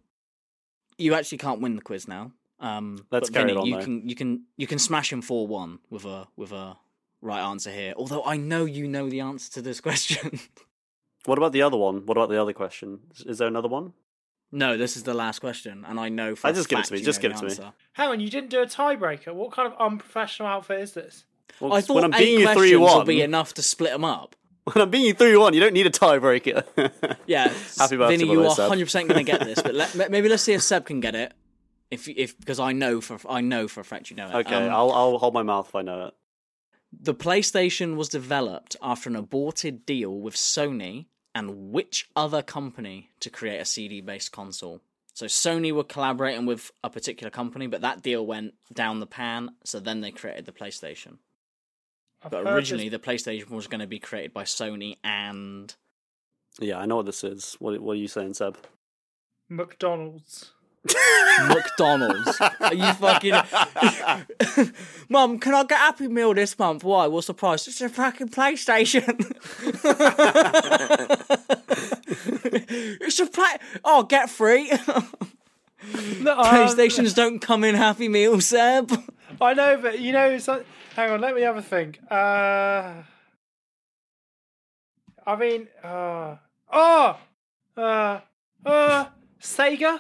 [0.98, 2.32] you actually can't win the quiz now.
[2.60, 3.84] Um, Let's but carry Vinny, on, You though.
[3.84, 6.78] can you can you can smash him four one with a with a
[7.22, 7.94] right answer here.
[7.98, 10.40] Although I know you know the answer to this question.
[11.26, 12.06] What about the other one?
[12.06, 13.00] What about the other question?
[13.16, 13.94] Is- Is there another one?
[14.50, 16.94] no, this is the last question, and I know for a just give it to
[16.94, 17.70] me, just know give it to me.
[17.94, 19.34] Hang on, you didn't do a tiebreaker.
[19.34, 21.26] What kind of unprofessional outfit is this?
[21.60, 23.54] Well, I 'cause thought when I'm eight beating you questions three will one, be enough
[23.56, 24.36] to split them up.
[24.74, 26.64] When I'm beating you three one, you don't need a tiebreaker.
[27.26, 27.48] Yeah,
[27.78, 30.44] Happy birthday, Vinny, You are hundred percent going to get this, but let, maybe let's
[30.44, 31.34] see if Seb can get it.
[31.92, 34.36] If if because I know for I know for a fact you know it.
[34.36, 36.14] okay, Um, I'll I'll hold my mouth if I know it.
[36.92, 43.30] The PlayStation was developed after an aborted deal with Sony and which other company to
[43.30, 44.82] create a CD based console?
[45.14, 49.52] So Sony were collaborating with a particular company, but that deal went down the pan,
[49.64, 51.18] so then they created the PlayStation.
[52.24, 55.74] I've But originally this- the PlayStation was going to be created by Sony and
[56.60, 57.56] Yeah, I know what this is.
[57.60, 58.58] What what are you saying, Seb?
[59.50, 60.52] McDonald's.
[61.48, 62.40] McDonald's.
[62.62, 63.34] Are you fucking
[65.10, 66.84] Mum, can I get Happy Meal this month?
[66.84, 67.08] Why?
[67.08, 67.68] What's the price?
[67.68, 69.34] It's a fucking PlayStation.
[73.02, 73.58] it's a play.
[73.84, 74.70] Oh, get free.
[76.22, 78.92] No, um, PlayStations don't come in Happy Meal, Seb.
[79.40, 80.66] I know, but you know, it's like,
[80.98, 82.00] hang on, let me have a think.
[82.10, 83.04] Uh,
[85.26, 86.38] I mean, uh,
[86.74, 87.18] oh,
[87.78, 88.20] uh,
[88.66, 89.06] uh,
[89.40, 90.00] Sega.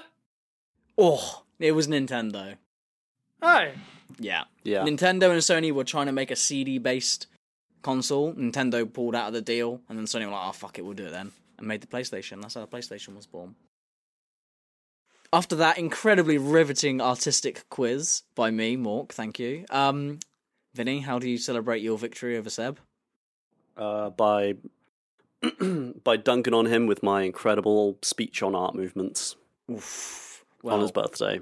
[0.97, 2.55] Oh, it was Nintendo.
[3.43, 3.67] Oh,
[4.19, 4.45] Yeah.
[4.63, 4.83] Yeah.
[4.83, 7.27] Nintendo and Sony were trying to make a CD based
[7.83, 8.33] console.
[8.33, 10.95] Nintendo pulled out of the deal, and then Sony were like, oh, fuck it, we'll
[10.95, 11.31] do it then.
[11.59, 12.41] And made the PlayStation.
[12.41, 13.55] That's how the PlayStation was born.
[15.31, 19.65] After that incredibly riveting artistic quiz by me, Mork, thank you.
[19.69, 20.19] Um,
[20.78, 22.80] Vinny, how do you celebrate your victory over Seb?
[23.75, 24.53] uh, by
[26.03, 29.36] by dunking on him with my incredible speech on art movements
[29.71, 30.45] Oof.
[30.63, 31.39] on his birthday.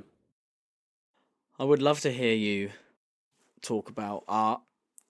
[1.60, 2.72] I would love to hear you
[3.62, 4.62] talk about art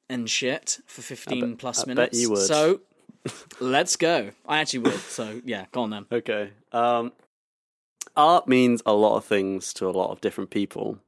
[0.09, 2.19] and shit for 15 bet- plus I bet minutes.
[2.19, 2.39] you would.
[2.39, 2.81] So,
[3.59, 4.31] let's go.
[4.47, 4.99] I actually would.
[4.99, 6.05] So, yeah, go on then.
[6.11, 6.49] Okay.
[6.71, 7.11] Um,
[8.15, 10.99] art means a lot of things to a lot of different people.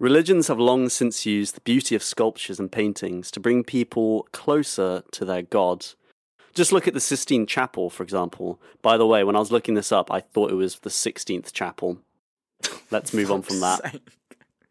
[0.00, 5.02] Religions have long since used the beauty of sculptures and paintings to bring people closer
[5.10, 5.88] to their god.
[6.54, 8.58] Just look at the Sistine Chapel, for example.
[8.80, 11.52] By the way, when I was looking this up, I thought it was the 16th
[11.52, 11.98] chapel.
[12.90, 14.00] Let's move on from that.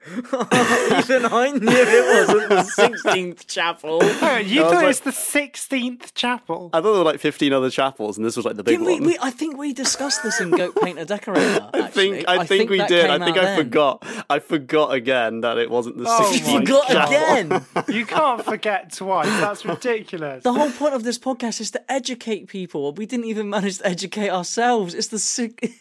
[0.08, 2.64] Even I knew it wasn't the
[3.04, 4.02] 16th chapel.
[4.02, 6.70] hang you I was thought it was the sixteenth chapel.
[6.72, 8.86] I thought there were like 15 other chapels, and this was like the big Didn't
[8.88, 9.04] we, one.
[9.04, 11.70] we, I think we discussed this in Goat Painter Decorator.
[11.74, 12.28] I think actually.
[12.40, 13.10] I, think, we did.
[13.10, 13.58] I think I then.
[13.58, 14.06] forgot.
[14.30, 17.66] I forgot again that it wasn't the Oh 16th my Forgot again.
[17.94, 19.28] You can't forget twice.
[19.28, 20.44] That's ridiculous.
[20.44, 22.94] The whole point of this podcast is to educate people.
[22.94, 24.94] We didn't even manage to educate ourselves.
[24.94, 25.74] It's the sig-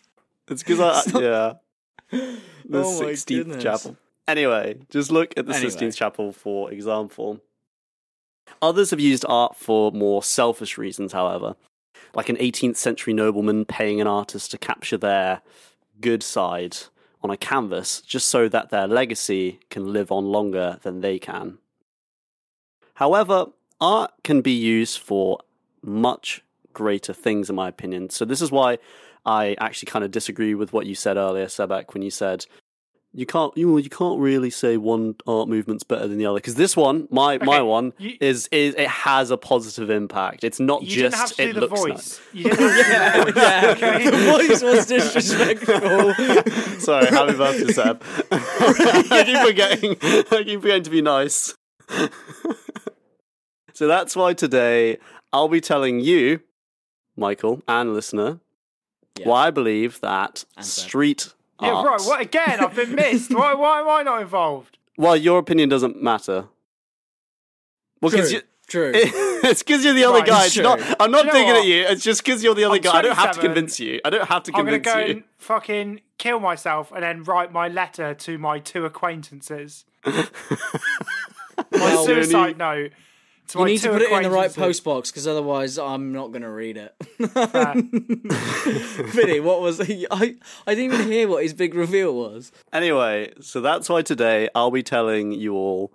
[0.49, 1.23] It's because I, Stop.
[1.23, 1.53] yeah,
[2.11, 3.63] the Oh 16th goodness.
[3.63, 3.97] chapel.
[4.29, 5.71] Anyway, just look at the Anyway.
[5.71, 7.41] Sistine Chapel for example.
[8.61, 11.57] Others have used art for more selfish reasons, however,
[12.15, 15.41] like an 18th century nobleman paying an artist to capture their
[16.01, 16.77] good side
[17.23, 21.59] on a canvas just so that their legacy can live on longer than they can.
[22.95, 23.47] However,
[23.81, 25.39] art can be used for
[25.83, 28.11] much greater things, in my opinion.
[28.11, 28.79] So, this is why
[29.25, 32.47] I actually kind of disagree with what you said earlier, Sebek, when you said
[33.15, 36.57] you can't you you can't really say one art movement's better than the other because
[36.57, 40.45] this one, my my one, you- is is it has a positive impact.
[40.45, 41.91] It's not You just didn't have to it do the looks voice.
[41.91, 42.21] nice.
[42.35, 43.81] You didn't have to do the voice.
[43.81, 46.79] yeah, the voice was disrespectful.
[46.81, 48.03] Sorry, happy birthday, Seb.
[48.31, 49.97] I keep forgetting.
[50.31, 51.55] I keep forgetting to be nice.
[53.73, 54.99] so that's why today
[55.33, 56.41] I'll be telling you,
[57.17, 58.41] Michael and listener,
[59.19, 59.29] Yeah.
[59.29, 60.89] why I believe that And Seb.
[60.89, 61.87] street Yeah, art.
[61.87, 62.01] right.
[62.07, 62.61] What again?
[62.61, 63.35] I've been missed.
[63.35, 63.55] Why?
[63.55, 64.79] Why am I not involved?
[64.97, 66.47] Well, your opinion doesn't matter.
[68.01, 68.39] Well, because True.
[68.39, 68.45] you.
[68.69, 68.93] True.
[68.95, 70.45] it's because you're the other Right, guy.
[70.47, 70.79] it's It's not.
[71.01, 71.83] I'm not Do you know digging at you.
[71.85, 72.99] It's just because you're the other I'm guy.
[72.99, 73.99] I don't have to convince you.
[74.05, 74.91] I don't have to convince you.
[74.91, 75.15] I'm gonna go you.
[75.15, 79.85] and fucking kill myself and then write my letter to my two acquaintances.
[80.07, 80.27] my
[81.73, 82.93] Well, suicide note.
[83.49, 86.29] To You need to put it in the right post box because otherwise I'm not
[86.29, 86.95] going to read it.
[87.31, 87.75] Fair.
[89.07, 90.35] Vinny, what was I?
[90.67, 92.53] I didn't even hear what his big reveal was.
[92.73, 95.93] Anyway, so that's why today I'll be telling you all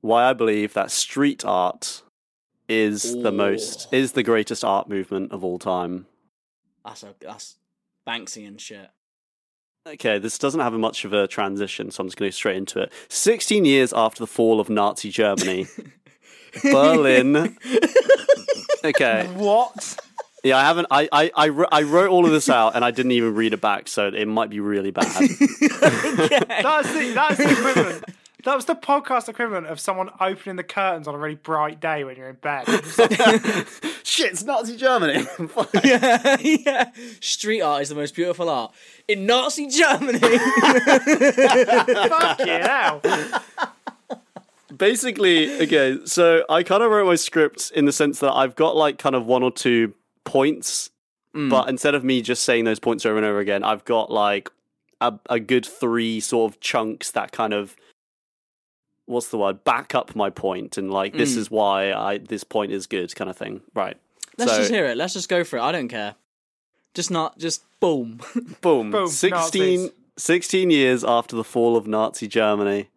[0.00, 2.02] why I believe that street art
[2.68, 6.06] is the most is the greatest art movement of all time.
[6.84, 7.56] That's a, that's
[8.06, 8.88] Banksy and shit.
[9.86, 12.56] Okay, this doesn't have much of a transition, so I'm just going to go straight
[12.56, 12.92] into it.
[13.08, 15.66] 16 years after the fall of Nazi Germany,
[16.62, 17.56] Berlin.
[18.84, 19.96] Okay, What?
[20.42, 20.88] yeah, I haven't.
[20.90, 23.60] I, I, I, I wrote all of this out and I didn't even read it
[23.60, 25.06] back, so it might be really bad.
[25.16, 25.30] That's
[26.92, 28.04] the that's the equivalent.
[28.44, 32.02] That was the podcast equivalent of someone opening the curtains on a really bright day
[32.02, 32.64] when you're in bed.
[34.02, 35.24] Shit, it's Nazi Germany.
[35.84, 36.90] yeah, yeah.
[37.20, 38.72] Street art is the most beautiful art
[39.06, 40.18] in Nazi Germany.
[40.18, 40.40] Fuck
[42.40, 43.00] you now.
[44.82, 48.74] Basically, okay, so I kind of wrote my script in the sense that I've got
[48.74, 50.90] like kind of one or two points,
[51.32, 51.48] hmm.
[51.48, 54.50] but instead of me just saying those points over and over again, I've got like
[55.00, 57.76] a, a good three sort of chunks that kind of
[59.06, 61.40] what's the word back up my point and like this hmm.
[61.40, 63.60] is why I this point is good kind of thing.
[63.74, 63.96] Right.
[64.36, 64.96] Let's So- just hear it.
[64.96, 65.62] Let's just go for it.
[65.62, 66.16] I don't care.
[66.92, 68.20] Just not just boom.
[68.60, 68.90] Boom.
[68.90, 69.30] Boom, 16,
[69.80, 69.90] Nazis.
[70.18, 72.88] 16 years after the fall of Nazi Germany,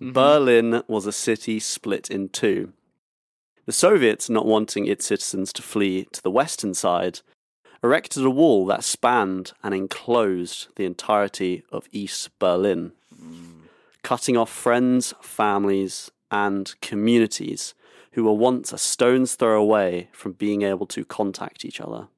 [0.00, 0.12] Mm-hmm.
[0.12, 2.72] Berlin was a city split in two.
[3.66, 7.20] The Soviets, not wanting its citizens to flee to the western side,
[7.82, 13.62] erected a wall that spanned and enclosed the entirety of East Berlin, mm.
[14.02, 17.74] cutting off friends, families, and communities
[18.12, 22.08] who were once a stone's throw away from being able to contact each other.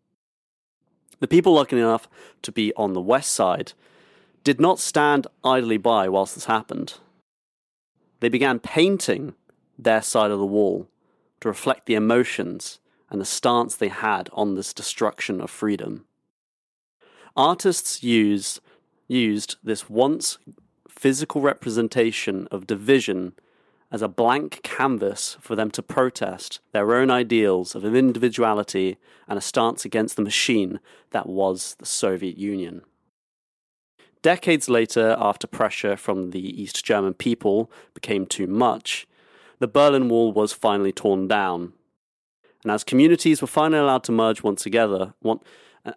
[1.20, 2.08] The people lucky enough
[2.42, 3.72] to be on the west side
[4.42, 6.94] did not stand idly by whilst this happened.
[8.20, 9.34] They began painting
[9.78, 10.88] their side of the wall
[11.40, 16.04] to reflect the emotions and the stance they had on this destruction of freedom.
[17.36, 18.60] Artists used,
[19.08, 20.38] used this once
[20.88, 23.32] physical representation of division
[23.90, 29.42] as a blank canvas for them to protest their own ideals of individuality and a
[29.42, 30.78] stance against the machine
[31.10, 32.82] that was the Soviet Union.
[34.22, 39.06] Decades later, after pressure from the East German people became too much,
[39.58, 41.72] the Berlin Wall was finally torn down.
[42.62, 45.40] And as communities were finally allowed to merge once together, one,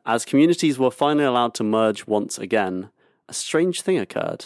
[0.05, 2.89] as communities were finally allowed to merge once again,
[3.28, 4.45] a strange thing occurred.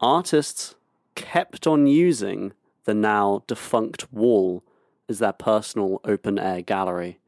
[0.00, 0.76] Artists
[1.16, 2.52] kept on using
[2.84, 4.62] the now defunct wall
[5.08, 7.18] as their personal open air gallery,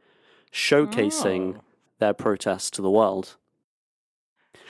[0.52, 1.60] showcasing Oh.
[1.98, 3.36] their protest to the world.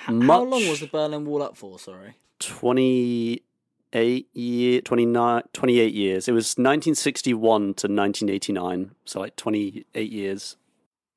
[0.06, 1.78] How long was the Berlin Wall up for?
[1.78, 2.16] Sorry.
[2.40, 10.56] 28 year 29 28 years it was 1961 to 1989 so like 28 years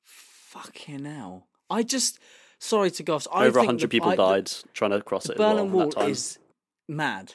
[0.04, 1.48] Fucking hell.
[1.70, 2.18] I just
[2.60, 3.20] sorry to go.
[3.34, 5.40] I over think 100 the- people I- the- died trying to cross The it as
[5.40, 6.40] well Berlin Wall is
[6.88, 7.34] mad.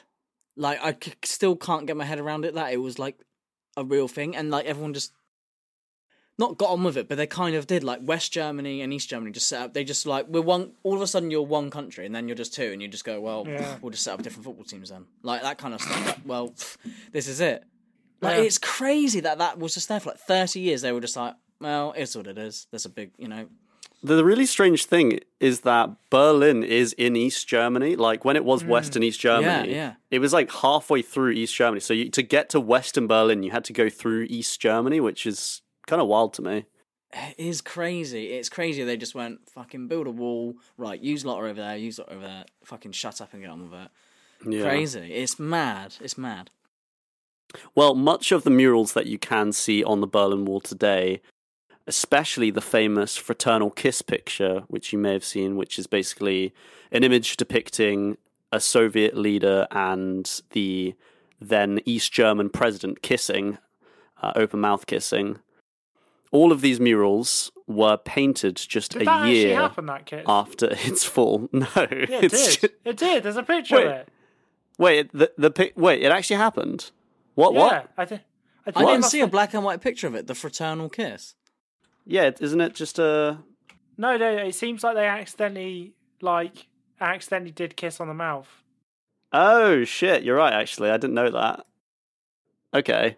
[0.57, 2.55] Like I c- still can't get my head around it.
[2.55, 3.19] That it was like
[3.77, 5.11] a real thing, and like everyone just
[6.41, 7.83] not got on with it, but they kind of did.
[7.83, 9.73] Like West Germany and East Germany just set up.
[9.73, 10.73] They just like we're one.
[10.83, 13.05] All of a sudden, you're one country, and then you're just two, and you just
[13.05, 13.77] go, well, Yeah.
[13.81, 15.05] we'll just set up different football teams then.
[15.23, 16.05] Like that kind of stuff.
[16.05, 16.77] Like, well, pff,
[17.13, 17.63] this is it.
[18.21, 18.43] Like Yeah.
[18.43, 20.81] it's crazy that that was just there for like thirty years.
[20.81, 22.67] They were just like, well, it's what it is.
[22.71, 23.45] There's a big, you know.
[24.03, 28.63] the really strange thing is that berlin is in east germany like when it was
[28.65, 29.75] west and east germany Mm.
[29.75, 29.93] yeah.
[30.09, 33.51] it was like halfway through east germany so you, to get to western berlin you
[33.51, 36.65] had to go through east germany which is kind of wild to me
[37.13, 38.33] It is crazy.
[38.33, 38.83] It's crazy.
[38.83, 40.55] They just went fucking build a wall.
[40.77, 41.75] Right, use lot over there.
[41.75, 42.45] Use lot over there.
[42.63, 43.89] Fucking shut up and get on with it.
[44.47, 44.63] yeah.
[44.63, 45.13] Crazy.
[45.13, 45.95] It's mad.
[45.99, 46.51] It's mad.
[47.75, 51.21] Well, much of the murals that you can see on the Berlin Wall today
[51.87, 56.53] especially the famous fraternal kiss picture, which you may have seen, which is basically
[56.91, 58.17] an image depicting
[58.51, 60.93] a Soviet leader and the
[61.39, 63.57] then East German president kissing,
[64.21, 65.39] uh, open mouth kissing.
[66.31, 70.23] All of these murals were painted just Did a that year happen, that kid?
[70.27, 71.49] after its fall.
[71.51, 72.71] No, yeah, it it's did.
[72.85, 73.23] It did.
[73.23, 74.09] There's a picture Wait, of it.
[74.77, 76.91] wait, the the wait, it actually happened.
[77.35, 77.53] What?
[77.53, 77.91] Yeah, What?
[77.97, 78.21] I, th-
[78.65, 80.27] I, I think it didn't see a black and white picture of it.
[80.27, 81.35] The fraternal kiss.
[82.05, 83.39] Yeah, it- isn't it just a?
[83.97, 84.37] No, no.
[84.37, 86.67] It seems like they accidentally, like,
[86.99, 88.47] accidentally did kiss on the mouth.
[89.33, 90.23] Oh shit!
[90.23, 90.53] You're right.
[90.53, 91.65] Actually, I didn't know that.
[92.73, 93.17] Okay.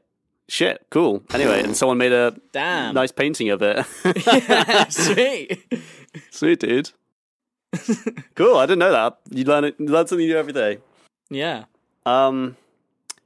[0.54, 0.86] Shit.
[0.92, 1.24] Cool.
[1.34, 2.94] Anyway, and someone made a Damn.
[2.94, 3.84] nice painting of it.
[4.28, 5.66] yeah, sweet.
[6.30, 6.92] Sweet dude.
[8.36, 8.58] cool.
[8.58, 9.18] I didn't know that.
[9.32, 9.76] You learn it.
[9.80, 10.78] You learn something new every day.
[11.32, 11.64] Yeah.
[12.06, 12.56] Um,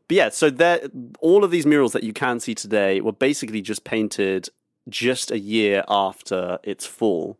[0.07, 0.79] but yeah, so there,
[1.19, 4.47] all of these murals that you can see today were basically just painted
[4.87, 7.37] just a year after its fall,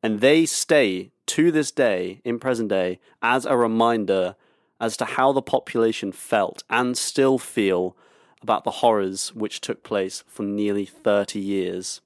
[0.00, 4.36] and they stay to this day in present day as a reminder
[4.80, 7.96] as to how the population felt and still feel
[8.42, 12.00] about the horrors which took place for nearly 30 years.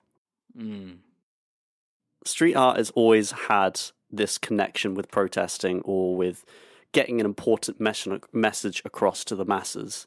[0.56, 0.98] Mm.
[2.24, 3.80] Street art has always had
[4.10, 6.44] this connection with protesting or with
[6.92, 10.06] getting an important mes- message across to the masses.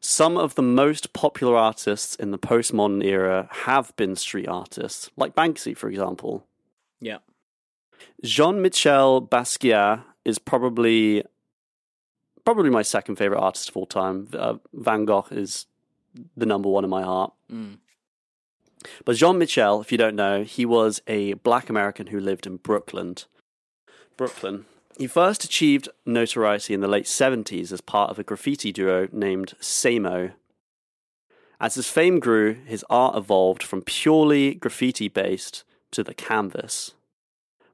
[0.00, 5.34] Some of the most popular artists in the postmodern era have been street artists, like
[5.34, 6.46] Banksy, for example.
[7.00, 7.18] Yeah.
[8.22, 11.24] Jean Michel Basquiat is probably
[12.46, 14.28] probably my second favorite artist of all time.
[14.32, 15.66] Uh, Van Gogh is
[16.36, 17.32] the number one in my heart.
[17.52, 17.78] Mm.
[19.04, 22.56] But Jean Michel, if you don't know, he was a black American who lived in
[22.56, 23.16] Brooklyn.
[24.16, 24.64] Brooklyn.
[24.96, 29.54] He first achieved notoriety in the late 70s as part of a graffiti duo named
[29.60, 30.32] Samo.
[31.60, 36.94] As his fame grew, his art evolved from purely graffiti based to the canvas,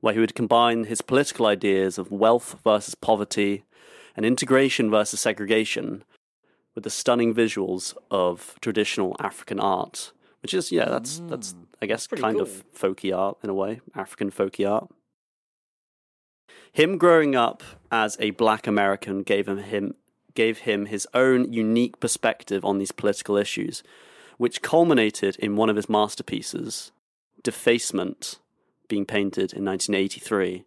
[0.01, 3.65] where he would combine his political ideas of wealth versus poverty
[4.17, 6.05] and integration versus segregation
[6.75, 11.67] with the stunning visuals of traditional African art, which is yeah, that's that's mm.
[11.81, 12.47] I guess pretty kind cool.
[12.47, 14.89] of folky art in a way, African folky art.
[16.73, 19.95] Him growing up as a black American gave him, him
[20.35, 23.83] gave him his own unique perspective on these political issues,
[24.39, 26.93] which culminated in one of his masterpieces,
[27.43, 28.39] Defacement,
[28.89, 30.65] being painted in 1983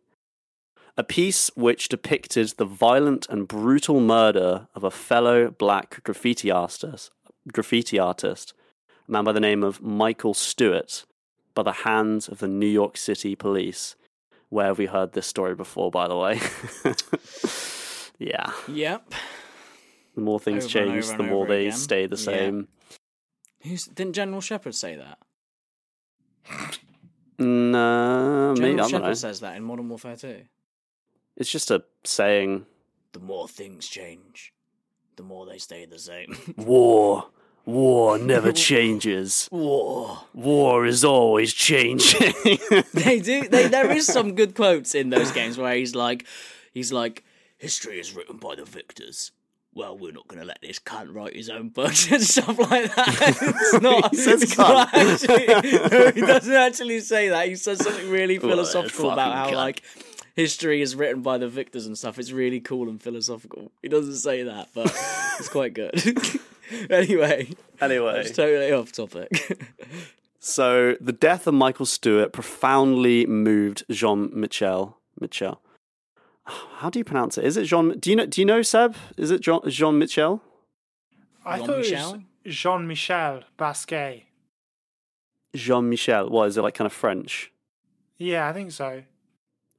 [0.97, 7.11] a piece which depicted the violent and brutal murder of a fellow black graffiti artist,
[7.51, 8.53] graffiti artist,
[9.07, 11.05] a man by the name of Michael Stewart,
[11.53, 13.95] by the hands of the New York City police.
[14.49, 16.39] Where have we heard this story before, by the way?
[18.19, 18.51] yeah.
[18.67, 19.13] Yep.
[20.15, 21.77] The more things Over change, the more they again.
[21.77, 22.21] stay the Yeah.
[22.23, 22.67] same.
[23.63, 25.17] Who's didn't General Shepherd say that?
[27.37, 28.87] No, maybe, I General know.
[28.87, 30.41] Shepherd says that in Modern Warfare 2.
[31.37, 32.65] It's just a saying.
[33.13, 34.53] The more things change,
[35.15, 36.37] the more they stay the same.
[36.57, 37.27] War.
[37.65, 39.47] War never changes.
[39.51, 40.19] War.
[40.33, 42.33] War is always changing.
[42.93, 43.47] They do.
[43.47, 46.25] They, there is some good quotes in those games where he's like,
[46.73, 47.23] he's like,
[47.57, 49.31] history is written by the victors.
[49.73, 52.95] Well, we're not going to let this cunt write his own books and stuff like
[52.95, 53.37] that.
[53.41, 54.11] It's not.
[54.11, 57.47] He says it's not actually, no, he doesn't actually say that.
[57.49, 59.55] He says something really Well, philosophical about how cunt.
[59.55, 59.83] like
[60.35, 62.19] history is written by the victors and stuff.
[62.19, 63.71] It's really cool and philosophical.
[63.81, 64.87] He doesn't say that, but
[65.39, 66.01] it's quite good.
[66.89, 67.49] anyway,
[67.81, 68.21] anyway.
[68.21, 69.59] it's totally off topic.
[70.47, 74.99] So the death of Michael Stewart profoundly moved Jean Michel.
[75.19, 75.59] Michel.
[76.43, 77.45] How do you pronounce it?
[77.45, 77.97] Is it Jean?
[77.97, 78.27] Do you know?
[78.27, 78.95] Do you know Seb?
[79.17, 80.43] Is it Jean Jean Michel?
[81.43, 82.15] I Jean thought it was
[82.45, 84.21] Jean Michel Basquiat.
[85.55, 86.29] Jean Michel.
[86.29, 86.75] What is it like?
[86.75, 87.51] Kind of French.
[88.19, 89.01] Yeah, I think so.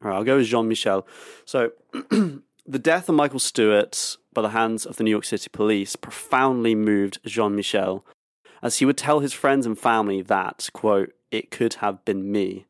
[0.03, 1.07] All right, I'll go with Jean Michel.
[1.45, 1.73] So,
[2.11, 6.75] the death of Michael Stewart by the hands of the New York City police profoundly
[6.75, 8.05] moved Jean Michel,
[8.63, 12.67] as he would tell his friends and family that, quote, it could have been me.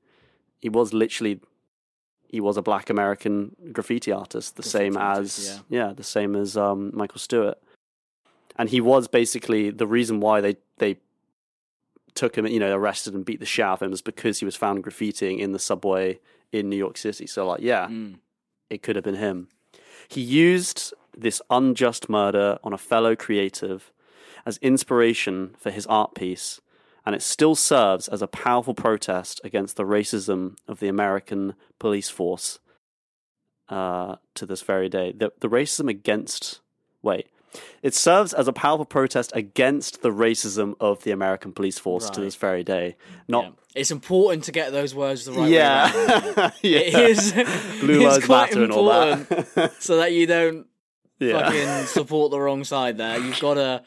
[0.61, 1.41] He was literally,
[2.29, 5.93] he was a black American graffiti artist, the Graffiti same artist, as, yeah.
[5.93, 7.59] the same as um, Michael Stewart.
[8.57, 10.99] And he was basically the reason why they, they
[12.15, 14.45] took him, you know, arrested and beat the shit out of him was because he
[14.45, 16.19] was found graffitiing in the subway
[16.53, 17.27] in New York City.
[17.27, 18.19] So, like, yeah, Mm.
[18.71, 19.49] it could have been him.
[20.09, 23.93] He used this unjust murder on a fellow creative
[24.45, 26.61] as inspiration for his art piece,
[27.05, 32.09] and it still serves as a powerful protest against the racism of the American police
[32.09, 32.59] force
[33.69, 35.13] uh, to this very day.
[35.13, 36.61] The, the racism against,
[37.03, 37.27] wait,
[37.83, 42.21] It serves as a powerful protest against the racism of the American police force to
[42.21, 42.97] this very day.
[43.27, 43.51] Not Yeah.
[43.77, 46.05] It's important to get those words the right yeah, way.
[46.07, 46.53] around.
[46.63, 46.79] yeah.
[46.79, 47.33] It is.
[47.81, 49.19] Blue lives quite matter and all that.
[49.21, 50.67] important so that you don't
[51.19, 51.39] yeah.
[51.39, 52.97] fucking support the wrong side.
[52.99, 53.83] There, you've got to.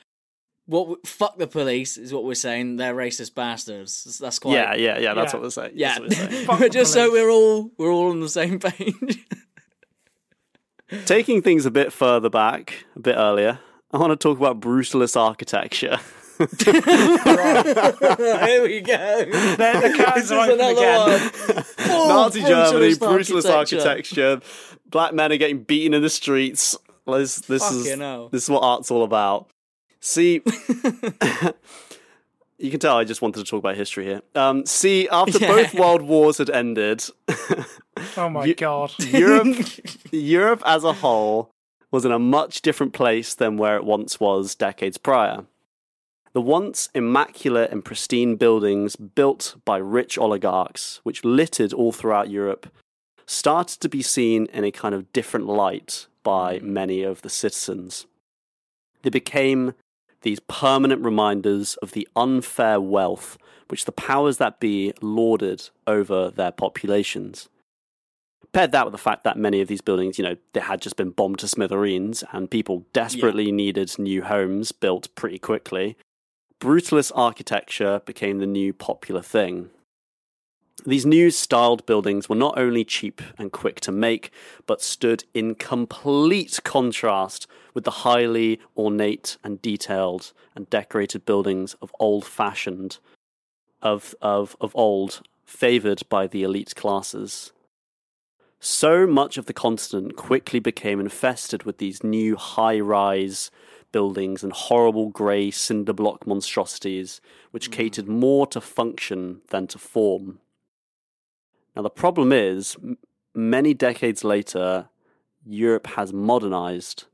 [0.67, 2.77] What fuck the police is what we're saying.
[2.77, 4.19] They're racist bastards.
[4.19, 4.53] That's quite.
[4.53, 5.13] yeah, yeah, yeah.
[5.15, 5.37] That's Yeah.
[5.37, 5.71] what we're saying.
[5.73, 6.45] Yeah, we're saying.
[6.45, 9.25] Fuck just so we're all we're all on the same page.
[11.05, 13.59] Taking things a bit further back, a bit earlier,
[13.91, 15.97] I want to talk about brutalist architecture.
[16.39, 16.47] Here
[18.63, 19.25] we go.
[19.25, 21.09] The, the curtains This are open another again.
[21.09, 21.19] one.
[21.63, 24.41] Full Nazi Germany, brutalist brutalist architecture.
[24.89, 26.77] Black men are getting beaten in the streets.
[27.05, 28.29] This, this is hell.
[28.29, 29.49] this is what art's all about.
[29.99, 30.35] See,
[32.57, 34.21] you can tell I just wanted to talk about history here.
[34.35, 35.47] Um, see, after Yeah.
[35.49, 37.03] both world wars had ended,
[38.15, 38.93] Oh my You- god.
[38.99, 39.47] Europe,
[40.11, 41.51] Europe as a whole
[41.91, 45.45] was in a much different place than where it once was decades prior.
[46.33, 52.71] The once immaculate and pristine buildings built by rich oligarchs, which littered all throughout Europe,
[53.25, 56.63] started to be seen in a kind of different light by mm.
[56.63, 58.05] many of the citizens.
[59.01, 59.73] They became
[60.21, 63.37] these permanent reminders of the unfair wealth
[63.69, 67.49] which the powers that be lauded over their populations.
[68.51, 70.95] Paired that with the fact that many of these buildings, you know, they had just
[70.95, 75.95] been bombed to smithereens and people desperately needed new homes built pretty quickly,
[76.59, 79.69] brutalist architecture became the new popular thing.
[80.85, 84.31] These new styled buildings were not only cheap and quick to make,
[84.65, 91.93] but stood in complete contrast with the highly ornate and detailed and decorated buildings of
[91.99, 92.99] old fashioned
[93.81, 97.51] of of of old favored by the elite classes.
[98.59, 103.51] So much of the continent quickly became infested with these new high rise
[103.91, 107.21] buildings and horrible grey cinder block monstrosities,
[107.51, 107.73] which hmm.
[107.73, 110.39] catered more to function than to form.
[111.75, 112.97] Now, the problem is, m-
[113.33, 114.89] many decades later,
[115.45, 117.05] Europe has modernized.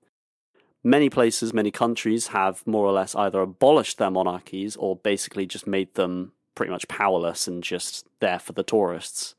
[0.84, 5.66] Many places, many countries have more or less either abolished their monarchies or basically just
[5.66, 9.36] made them pretty much powerless and just there for the tourists.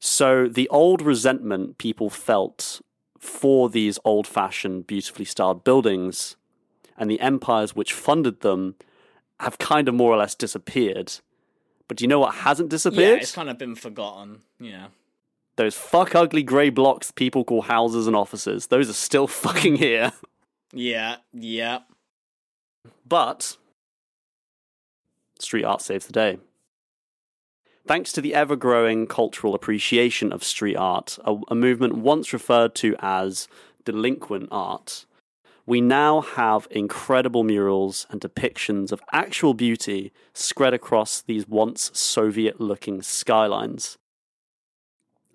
[0.00, 2.80] So the old resentment people felt
[3.24, 6.36] for these old fashioned, beautifully styled buildings
[6.96, 8.74] and the empires which funded them
[9.40, 11.14] have kind of more or less disappeared.
[11.88, 13.16] But do you know what hasn't disappeared?
[13.16, 14.40] Yeah, it's kind of been forgotten.
[14.60, 14.88] Yeah.
[15.56, 18.68] Those fuck ugly grey blocks people call houses and offices.
[18.68, 20.12] Those are still fucking here.
[20.72, 21.16] Yeah.
[21.32, 21.80] Yeah.
[23.06, 23.56] But
[25.38, 26.38] street art saves the day.
[27.86, 32.74] Thanks to the ever growing cultural appreciation of street art, a, a movement once referred
[32.76, 33.46] to as
[33.84, 35.04] delinquent art,
[35.66, 42.60] we now have incredible murals and depictions of actual beauty spread across these once Soviet
[42.60, 43.98] looking skylines.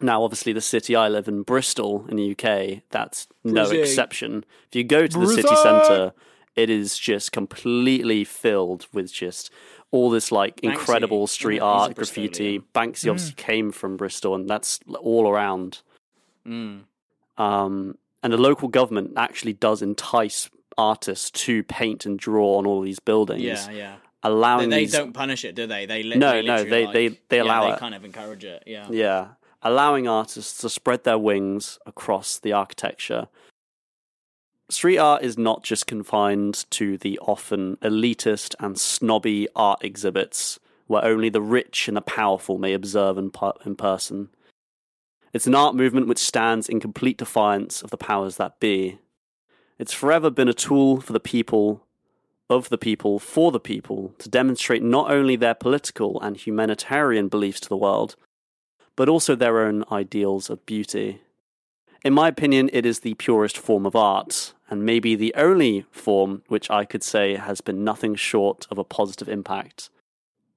[0.02, 3.82] Now, obviously, the city I live in, Bristol, in the UK, that's no Brizzy.
[3.82, 4.46] exception.
[4.70, 6.14] If you go to the city centre,
[6.56, 9.52] it is just completely filled with just
[9.92, 11.62] all this like Banksy, incredible street it?
[11.62, 12.60] He's a art, graffiti.
[12.76, 15.82] Banksy obviously came from Bristol, and that's all around.
[16.48, 16.82] Mm.
[17.38, 22.82] Um, and the local government actually does entice artists to paint and draw on all
[22.82, 23.70] these buildings, Yeah.
[23.72, 23.96] Yeah.
[24.22, 25.86] They, allowing they these don't punish it, do they?
[25.86, 27.80] They li- No, they no, literally, they- like- they- they yeah, allow they it.
[27.80, 28.64] kind of encourage it.
[28.66, 28.88] Yeah.
[28.90, 29.28] Yeah,
[29.62, 33.28] allowing artists to spread their wings across the architecture.
[34.70, 41.04] Street art is not just confined to the often elitist and snobby art exhibits where
[41.04, 43.32] only the rich and the powerful may observe in,
[43.66, 44.30] in person.
[45.34, 49.00] It's an art movement which stands in complete defiance of the powers that be.
[49.78, 51.86] It's forever been a tool for the people,
[52.50, 57.60] of the people, for the people, to demonstrate not only their political and humanitarian beliefs
[57.62, 58.16] to the world,
[58.96, 61.22] but also their own ideals of beauty.
[62.04, 66.44] In my opinion, it is the purest form of art, and maybe the only form
[66.48, 69.90] which I could say has been nothing short of a positive impact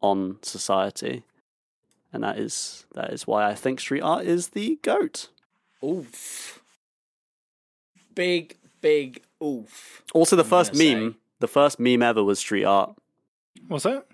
[0.01, 1.24] on society.
[2.12, 5.30] And that is that is why I think street art is the goat.
[5.82, 6.62] Oof.
[8.14, 10.03] Big, big oof.
[10.12, 11.16] Also, the I'm first meme, say.
[11.40, 12.95] the first meme ever was street art.
[13.68, 14.07] Was it?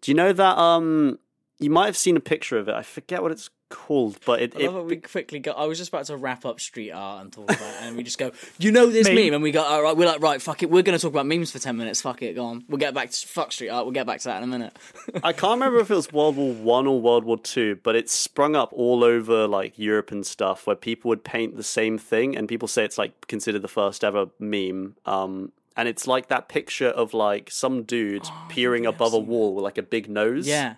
[0.00, 0.58] Do you know that?
[0.58, 1.18] Um,
[1.58, 2.74] you might have seen a picture of it.
[2.74, 4.84] I forget what it's called, but it, I it.
[4.84, 5.52] We quickly go.
[5.52, 8.02] I was just about to wrap up street art and talk about, it, and we
[8.02, 8.32] just go.
[8.58, 9.14] You know this Meme.
[9.16, 9.62] meme, and we go.
[9.62, 10.70] All right, we're like, right, fuck it.
[10.70, 12.00] We're gonna talk about memes for ten minutes.
[12.00, 12.64] Fuck it, go on.
[12.68, 13.84] We'll get back to fuck street art.
[13.84, 14.76] We'll get back to that in a minute.
[15.22, 18.08] I can't remember if it was World War One or World War Two, but it
[18.08, 22.36] sprung up all over like Europe and stuff, where people would paint the same thing,
[22.36, 24.96] and people say it's like considered the first ever meme.
[25.04, 29.62] Um, and it's like that picture of like some dude peering above a wall with
[29.64, 30.46] like a big nose.
[30.48, 30.76] yeah,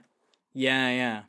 [0.53, 1.23] yeah, yeah.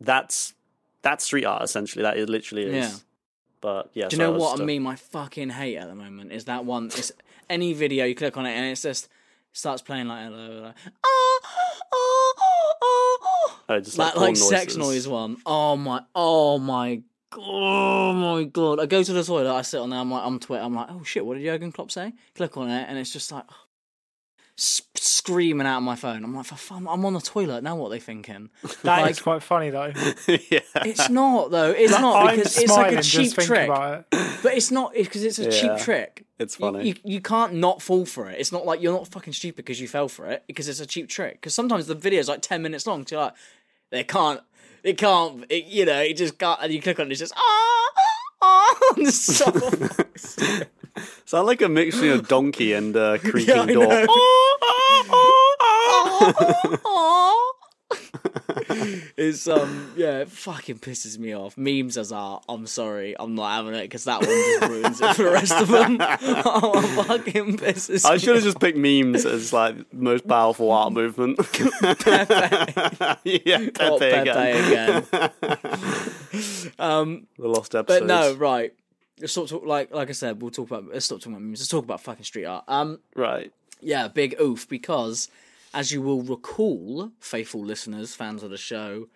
[0.00, 0.54] that's
[1.02, 2.02] that's street art essentially.
[2.02, 2.74] That it literally is.
[2.74, 2.96] Yeah.
[3.60, 4.82] But yeah, Do you know what I mean?
[4.82, 6.32] My fucking hate at the moment?
[6.32, 6.86] Is that one?
[6.86, 7.12] It's
[7.50, 9.08] any video you click on it and it's just
[9.52, 10.74] starts playing like hello, like
[11.04, 11.40] oh,
[11.92, 12.34] oh, oh,
[12.82, 13.60] oh, oh.
[13.68, 15.06] Oh, just like like, like sex noises.
[15.06, 15.36] noise one.
[15.44, 17.02] Oh my, oh my,
[17.36, 18.80] oh my god!
[18.80, 20.88] I go to the toilet, I sit on there, I'm like, I'm Twitter, I'm like,
[20.90, 22.12] oh shit, what did Jurgen Klopp say?
[22.34, 23.44] Click on it, and it's just like
[25.20, 26.24] screaming out of my phone.
[26.24, 27.76] I'm like, for fun, I'm on the toilet now.
[27.76, 28.48] What are they thinking?
[28.82, 29.92] That is like, quite funny though.
[30.26, 30.60] yeah.
[30.86, 31.70] it's not though.
[31.70, 33.66] It's not I'm because it's like a cheap trick.
[33.68, 34.38] about it.
[34.42, 35.50] But it's not because it's a Yeah.
[35.50, 36.24] cheap trick.
[36.38, 36.88] It's funny.
[36.88, 38.40] You, you can't not fall for it.
[38.40, 40.86] It's not like you're not fucking stupid because you fell for it because it's a
[40.86, 41.34] cheap trick.
[41.34, 43.06] Because sometimes the video's like ten minutes long.
[43.06, 43.34] So you're like,
[43.90, 44.40] they can't,
[44.82, 46.58] it can't, it, you know, it just can't.
[46.62, 47.90] And you click on it, it's just ah
[48.42, 48.74] ah.
[48.96, 50.76] and it's so-
[51.24, 54.06] Sound like a mixture of donkey and uh, creaking Yeah, I door.
[59.16, 61.56] it's um yeah, it fucking pisses me off.
[61.56, 62.44] Memes as art.
[62.48, 65.52] I'm sorry, I'm not having it because that one just ruins it for the rest
[65.52, 65.98] of them.
[66.44, 68.04] oh, fucking pisses.
[68.04, 71.38] I should have just picked memes as like the most powerful art movement.
[73.24, 75.04] yeah, Pepe, Oh, Pepe again.
[75.10, 75.30] again.
[76.78, 78.00] um, The lost episodes.
[78.00, 78.72] but no, right.
[79.20, 81.60] Let's stop talk, like like I said, we'll talk about let's stop talking about memes.
[81.60, 82.64] Let's talk about fucking street art.
[82.68, 83.52] Um, right.
[83.80, 85.28] yeah, big oof because
[85.72, 89.08] as you will recall, faithful listeners, fans of the show,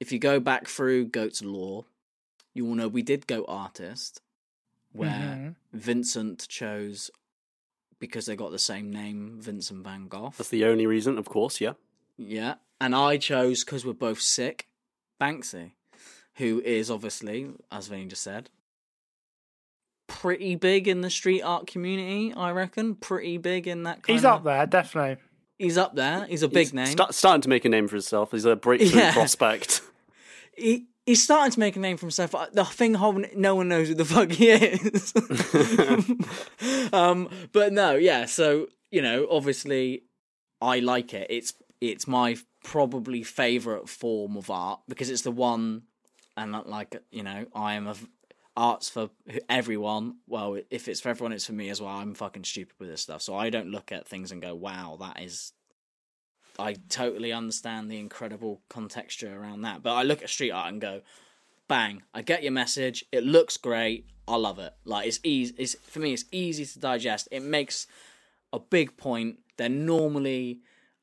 [0.00, 1.84] if you go back through Goat's Law,
[2.52, 4.20] you will know we did go artist,
[4.92, 5.54] where Mhm.
[5.72, 7.10] Vincent chose
[7.98, 10.32] because they got the same name, Vincent Van Gogh.
[10.36, 11.60] That's the only reason, of course.
[11.60, 11.74] Yeah.
[12.16, 14.68] Yeah, and I chose because we're both sick,
[15.20, 15.72] Banksy,
[16.34, 18.50] who is obviously, as Vane just said,
[20.06, 22.32] pretty big in the street art community.
[22.34, 24.02] I reckon pretty big in that.
[24.02, 25.23] Kind He's up there, definitely.
[25.58, 26.26] He's up there.
[26.26, 26.86] He's a big He's name.
[26.86, 28.32] sta- starting to make a name for himself.
[28.32, 29.12] He's a breakthrough Yeah.
[29.12, 29.82] prospect.
[30.56, 32.34] he he's starting to make a name for himself.
[32.52, 35.12] The thing holding no one knows who the fuck he is.
[36.92, 38.26] um, but no, yeah.
[38.26, 40.02] So you know, obviously,
[40.60, 41.26] I like it.
[41.30, 45.82] It's it's my probably favorite form of art because it's the one,
[46.36, 47.94] and like you know, I am a
[48.56, 49.10] arts for
[49.48, 50.16] everyone.
[50.26, 51.90] Well, if it's for everyone, it's for me as well.
[51.90, 54.96] I'm fucking stupid with this stuff, so I don't look at things and go, "Wow,
[55.00, 55.52] that is."
[56.58, 60.80] I totally understand the incredible contexture around that, but I look at street art and
[60.80, 61.02] go,
[61.68, 62.02] "Bang!
[62.12, 63.04] I get your message.
[63.10, 64.06] It looks great.
[64.28, 64.72] I love it.
[64.84, 65.54] Like it's easy.
[65.58, 66.12] It's for me.
[66.12, 67.28] It's easy to digest.
[67.30, 67.86] It makes
[68.52, 69.40] a big point.
[69.56, 70.60] They're normally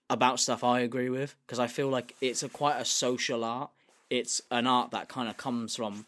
[0.10, 3.72] about stuff I agree with because I feel like it's a quite a social art.
[4.10, 6.06] It's an art that kind of comes from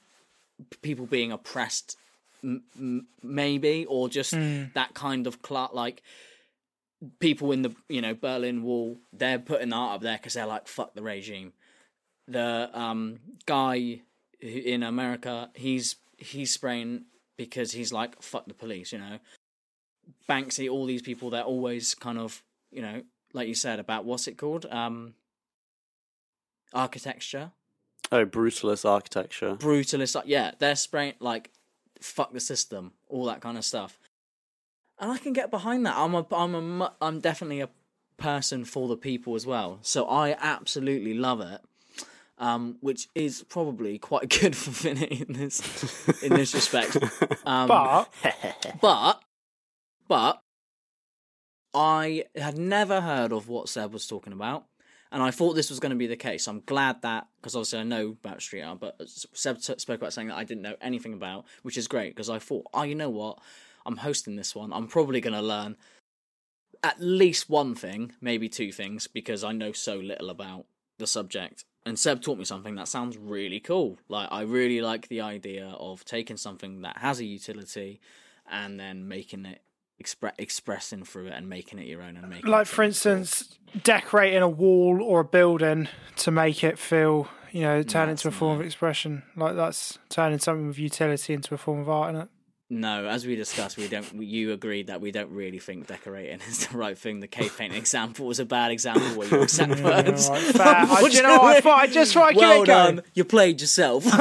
[0.82, 1.98] people being oppressed
[2.44, 4.32] m- m- maybe or just
[4.74, 6.02] that kind of cl- like
[7.20, 10.68] people in the you know Berlin Wall they're putting art up there because they're like
[10.68, 11.54] fuck the regime.
[12.28, 14.02] The um guy
[14.42, 17.06] in America he's he's spraying
[17.38, 19.20] because he's like fuck the police you know?
[20.30, 22.42] Banksy all these people they're always kind of
[22.72, 23.04] you know
[23.34, 24.66] like you said about what's it called?
[24.68, 25.16] Um
[26.74, 27.52] architecture
[28.12, 29.56] Oh, brutalist architecture.
[29.56, 30.22] brutalist.
[30.26, 31.50] Yeah, they're spraying like
[32.02, 33.98] fuck the system, all that kind of stuff.
[35.00, 35.96] And I can get behind that.
[35.98, 37.70] I'm a, I'm a, I'm definitely a
[38.18, 39.80] person for the people as well.
[39.82, 41.62] So I absolutely love it.
[42.40, 46.98] Um, which is probably quite good for Vinny in this in this respect.
[47.46, 48.10] Um, But
[48.82, 49.22] but
[50.08, 50.42] but
[51.74, 54.66] I had never heard of what Seb was talking about,
[55.14, 56.48] and I thought this was going to be the case.
[56.48, 60.12] I'm glad that because obviously I know about street art, but Seb t- spoke about
[60.12, 62.96] something that I didn't know anything about, which is great because I thought, oh, you
[62.96, 63.38] know what,
[63.86, 64.74] I'm hosting this one.
[64.74, 65.78] I'm probably going to learn
[66.82, 70.66] at least one thing, maybe two things, because I know so little about
[70.98, 71.64] the subject.
[71.86, 74.00] And Seb taught me something that sounds really cool.
[74.10, 78.02] Like I really like the idea of taking something that has a utility
[78.50, 79.62] and then making it
[80.04, 84.42] expre- expressing through it and making it your own and making like for instance, decorating
[84.42, 88.38] a wall or a building to make it feel, you know, turn That's into a
[88.38, 89.24] form of expression.
[89.36, 92.28] Like that's turning something with utility into a form of art, is it?
[92.70, 94.12] No, as we discussed, we don't.
[94.24, 97.20] You agreed that we don't really think decorating is the right thing.
[97.20, 100.28] The cave painting example was a bad example where you accept Yeah, words.
[100.30, 100.60] right.
[100.60, 101.40] I, you know?
[101.42, 102.66] I thought I'd just well go.
[102.66, 103.04] done.
[103.14, 104.06] You played yourself.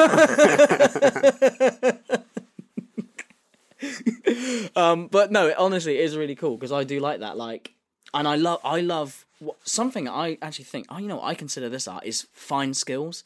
[4.76, 7.36] um, but no, it, honestly, it is really cool because I do like that.
[7.36, 7.74] Like,
[8.14, 10.86] and I love, I love what, something I actually think.
[10.90, 13.24] Oh, you know, what I consider this art is fine skills.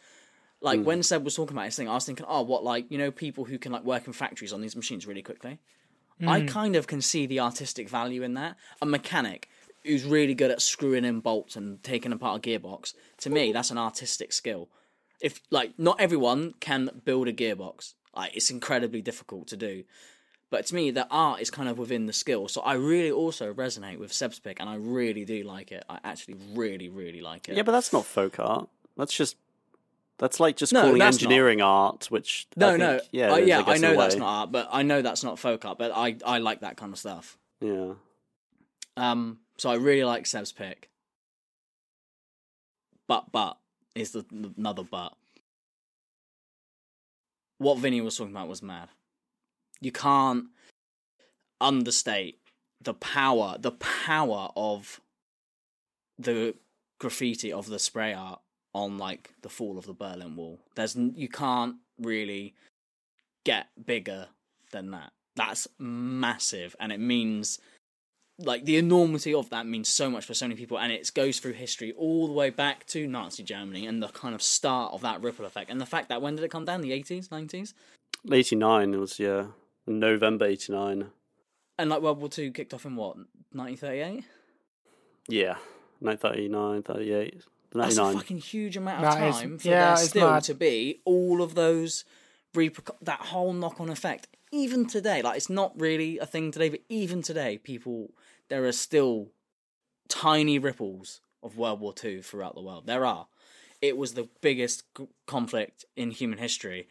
[0.62, 2.98] Like when Seb was talking about his thing, I was thinking, oh, what like you
[2.98, 5.58] know people who can like work in factories on these machines really quickly.
[6.26, 8.56] I kind of can see the artistic value in that.
[8.80, 9.48] A mechanic
[9.84, 12.94] who's really good at screwing in bolts and taking apart a gearbox.
[13.18, 14.68] To me, that's an artistic skill.
[15.20, 19.84] If like not everyone can build a gearbox, like it's incredibly difficult to do.
[20.50, 22.46] But to me, the art is kind of within the skill.
[22.48, 25.84] So I really also resonate with Seb's pick, and I really do like it.
[25.88, 27.56] I actually really, really like it.
[27.56, 28.68] Yeah, but that's not folk art.
[28.96, 29.36] That's just
[30.18, 31.22] that's like just No, calling that's not.
[31.22, 33.84] engineering art, which I no, think, no, yeah, Uh, is, yeah, I, I, guess, in
[33.84, 35.78] a know that's not art, but I know that's not folk art.
[35.78, 37.36] But I, I like that kind of stuff.
[37.60, 37.94] Yeah,
[38.96, 40.90] Um, so I really like Seb's pick.
[43.08, 43.56] But but
[43.94, 44.24] is the
[44.56, 45.12] another but.
[47.58, 48.88] What Vinny was talking about was mad.
[49.80, 50.46] You can't
[51.60, 52.38] understate
[52.80, 55.00] the power, the power of
[56.18, 56.54] the
[56.98, 58.40] graffiti of the spray art
[58.72, 60.60] on like the fall of the Berlin Wall.
[60.74, 62.54] There's you can't really
[63.44, 64.28] get bigger
[64.72, 65.12] than that.
[65.34, 67.58] That's massive, and it means
[68.38, 71.38] like the enormity of that means so much for so many people and it goes
[71.38, 75.00] through history all the way back to nazi germany and the kind of start of
[75.00, 77.72] that ripple effect and the fact that when did it come down the 80s 90s
[78.30, 79.46] eighty nine was yeah
[79.86, 81.10] November eighty nine.
[81.78, 83.16] and like world war ii kicked off in what
[83.52, 84.24] 1938
[85.28, 85.56] Yeah,
[86.00, 87.42] 1939, 38,
[87.72, 90.44] that's a fucking huge amount of That is- time for yeah, there it's still mad.
[90.44, 92.04] to be all of those
[92.54, 94.28] repercu- that whole knock-on effect.
[94.52, 98.10] Even today like it's not really a thing today but even today people
[98.48, 99.32] there are still
[100.08, 102.86] tiny ripples of world war ii throughout the world.
[102.86, 103.26] There are.
[103.82, 106.88] It was the biggest g- conflict in human history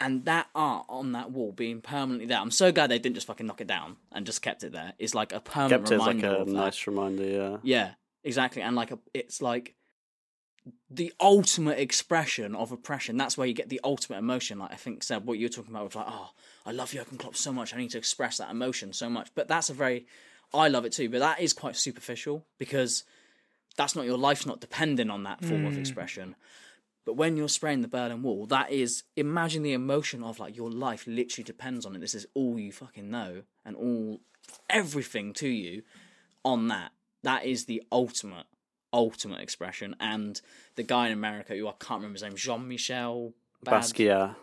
[0.00, 3.26] and that art on that wall being permanently there i'm so glad they didn't just
[3.26, 5.94] fucking knock it down and just kept it there it's like a permanent Kept it
[5.94, 7.24] as like reminder a nice reminder.
[7.24, 7.90] Yeah, Yeah,
[8.24, 8.62] exactly.
[8.62, 9.74] And like a, it's like
[10.90, 13.16] the ultimate expression of oppression.
[13.16, 14.58] That's where you get the ultimate emotion.
[14.58, 16.30] Like I think Seb, what you're talking about was like, oh,
[16.64, 17.74] I love Jurgen Klopp so much.
[17.74, 19.30] I need to express that emotion so much.
[19.34, 20.06] But that's a very,
[20.52, 21.08] I love it too.
[21.08, 23.04] But that is quite superficial because
[23.76, 25.80] that's not your life's not dependent on that form of hmm.
[25.80, 26.34] expression.
[27.06, 30.70] But when you're spraying the Berlin Wall, that is imagine the emotion of like your
[30.70, 32.00] life literally depends on it.
[32.00, 34.20] This is all you fucking know and all
[34.68, 35.82] everything to you
[36.44, 36.90] on that.
[37.22, 38.46] That is the ultimate,
[38.92, 39.94] ultimate expression.
[40.00, 40.40] And
[40.74, 43.32] the guy in America who I can't remember his name, Jean Michel
[43.64, 44.34] Basquiat.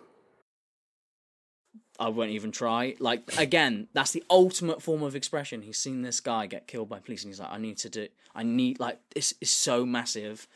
[2.00, 2.96] I won't even try.
[2.98, 5.64] Like again, that's the ultimate form of expression.
[5.64, 8.08] He's seen this guy get killed by police, and he's like, "I need to do.
[8.34, 10.48] I need like this is so massive.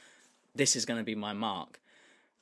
[0.56, 1.82] This is going to be my mark."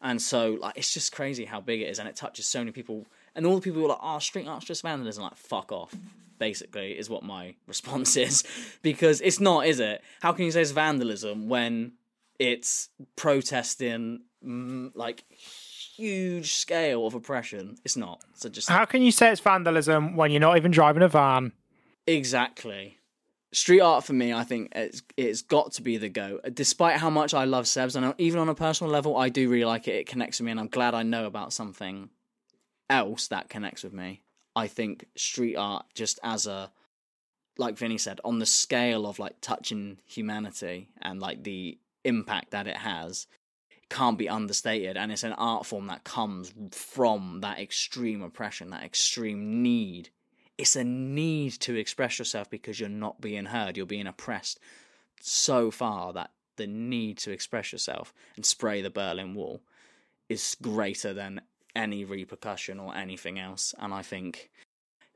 [0.06, 2.72] And so, like, it's just crazy how big it is, and it touches so many
[2.72, 3.08] people.
[3.34, 5.96] And all the people who are like, "Oh, street art's just vandalism." Like, fuck off.
[6.38, 8.44] Basically, is what my response is
[8.84, 10.04] because it's not, is it?
[10.22, 11.94] How can you say it's vandalism when
[12.38, 17.78] it's protesting mm, like huge scale of oppression?
[17.84, 18.22] It's not.
[18.36, 21.52] So just How can you say it's vandalism when you're not even driving a van?
[22.06, 23.00] Exactly.
[23.56, 26.42] Street art for me, I think it's it's got to be the go.
[26.54, 29.64] Despite how much I love Sebs, and even on a personal level, I do really
[29.64, 29.96] like it.
[29.96, 32.10] It connects with me, and I'm glad I know about something
[32.90, 34.24] else that connects with me.
[34.58, 36.70] I think street art, just as a
[37.58, 42.68] like Vinny said, on the scale of like touching humanity and like the impact that
[42.68, 43.26] it has,
[43.90, 44.98] can't be understated.
[44.98, 50.10] And it's an art form that comes from that extreme oppression, that extreme need
[50.58, 53.78] it's a need to express yourself because you're not being heard.
[53.78, 54.60] You're being oppressed
[55.22, 59.62] so far that the need to express yourself and spray the Berlin Wall
[60.30, 61.42] is greater than
[61.76, 63.76] any repercussion or anything else.
[63.80, 64.50] And I think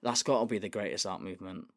[0.04, 1.68] that's got to be the greatest art movement.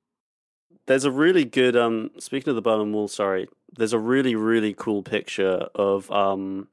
[0.86, 3.46] There's a really good um speaking of the Berlin Wall, sorry.
[3.76, 6.68] There's a really really cool picture of um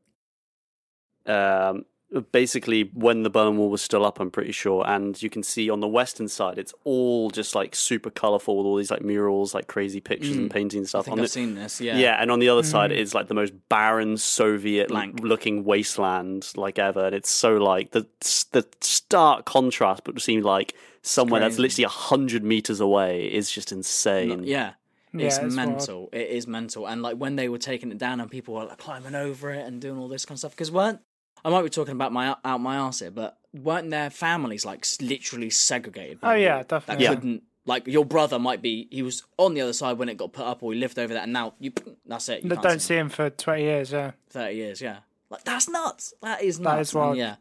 [1.26, 1.86] um
[2.32, 5.70] basically when the Berlin Wall was still up, I'm pretty sure, and you can see
[5.70, 9.54] on the western side it's all just like super colorful with all these like murals,
[9.54, 10.48] like crazy pictures and hmm.
[10.48, 11.06] paintings and I stuff.
[11.06, 11.80] think On I've the- seen this.
[11.80, 11.98] Yeah.
[11.98, 12.98] yeah, and on the other side hmm.
[12.98, 15.20] it's like the most barren Soviet Blank.
[15.22, 17.06] looking wasteland like ever.
[17.06, 18.08] And it's so like the
[18.52, 24.44] the stark contrast between like somewhere that's literally a hundred meters away is just insane.
[24.44, 24.74] Yeah.
[25.12, 25.70] Yeah, It's it's wild.
[25.70, 26.10] mental.
[26.14, 26.86] It is mental.
[26.86, 29.66] And like when they were taking it down and people were like climbing over it
[29.66, 30.52] and doing all this kind of stuff.
[30.52, 31.00] Because weren't
[31.44, 34.86] I might be talking about my out my arse here, but weren't their families like
[35.02, 36.20] literally segregated?
[36.24, 37.04] Oh, yeah, That definitely.
[37.06, 37.14] Yeah.
[37.16, 40.34] couldn't like your brother might be he was on the other side when it got
[40.34, 41.72] put up, or he lived over there, and now you
[42.06, 42.44] that's it.
[42.44, 44.12] You don't see him for 20 years, yeah.
[44.30, 44.82] thirty years.
[44.82, 45.00] Yeah,
[45.30, 46.14] like that's nuts.
[46.22, 46.90] That is That nuts.
[46.90, 47.10] is wild.
[47.12, 47.36] And yeah,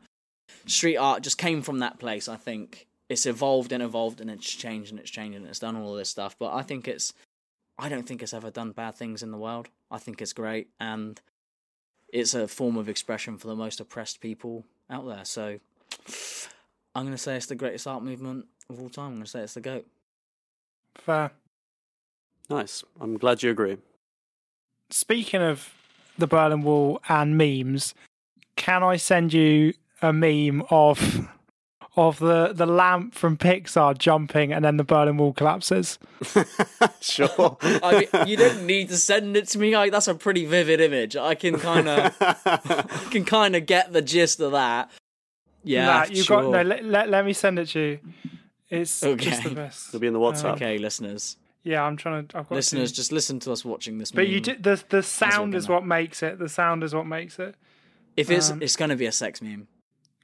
[0.66, 2.28] street art just came from that place.
[2.28, 5.76] I think it's evolved and evolved, and it's changed and it's changed and it's done
[5.76, 6.36] all of this stuff.
[6.38, 7.14] But I think it's
[7.78, 9.68] I don't think it's ever done bad things in the world.
[9.90, 11.18] I think it's great and
[12.12, 15.24] it's a form of expression for the most oppressed people out there.
[15.24, 15.58] So
[16.94, 19.06] I'm going to say it's the greatest art movement of all time.
[19.06, 19.86] I'm going to say it's the GOAT.
[20.96, 21.30] Fair.
[22.50, 22.82] Nice.
[23.00, 23.78] I'm glad you agree.
[24.90, 25.74] Speaking of
[26.16, 27.94] the Berlin Wall and memes,
[28.56, 31.28] can I send you a meme of
[31.98, 35.98] of the, the lamp from Pixar jumping and then the Berlin Wall collapses?
[37.00, 37.56] sure.
[37.62, 39.76] I mean, you don't need to send it to me.
[39.76, 41.16] Like that's a pretty vivid image.
[41.16, 44.90] I can kind of, I can kind of get the gist of that.
[45.64, 46.42] Yeah, Nah, you sure.
[46.42, 46.62] got no.
[46.62, 47.98] Let, let, let me send it to you.
[48.70, 49.04] It's just
[49.40, 49.48] Okay.
[49.48, 49.88] the best.
[49.88, 50.54] It'll be in the WhatsApp.
[50.54, 52.38] Okay, listeners, Yeah, I'm trying to.
[52.38, 54.10] I've got listeners, To, just listen to us watching this.
[54.12, 56.38] but you did, the the sound is what makes it.
[56.38, 57.54] The sound is what makes it.
[58.16, 59.66] if it's um, it's going to be a sex meme.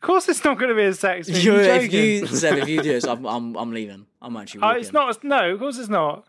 [0.05, 1.29] Of course, it's not going to be a sex.
[1.31, 1.39] meme.
[1.41, 4.05] You, You're if you Seb, if you do this, I'm I'm I'm leaving.
[4.21, 4.61] I'm actually.
[4.61, 4.83] Oh, Walking.
[4.83, 5.25] it's not.
[5.25, 6.27] No, of course it's not.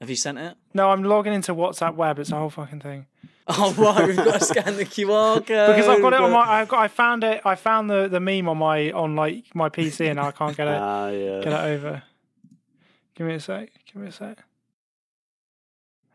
[0.00, 0.56] Have you sent it?
[0.72, 2.20] No, I'm logging into WhatsApp Web.
[2.20, 3.06] It's a whole fucking thing.
[3.48, 6.38] Oh right, we've got to scan the QR code Because I've got it on my.
[6.60, 6.78] I got.
[6.78, 7.40] I found it.
[7.44, 10.68] I found the the meme on my on like my PC, and I can't get
[10.68, 11.40] it Ah, yeah.
[11.42, 12.04] get it over.
[13.16, 13.72] Give me a sec.
[13.86, 14.38] Give me a sec.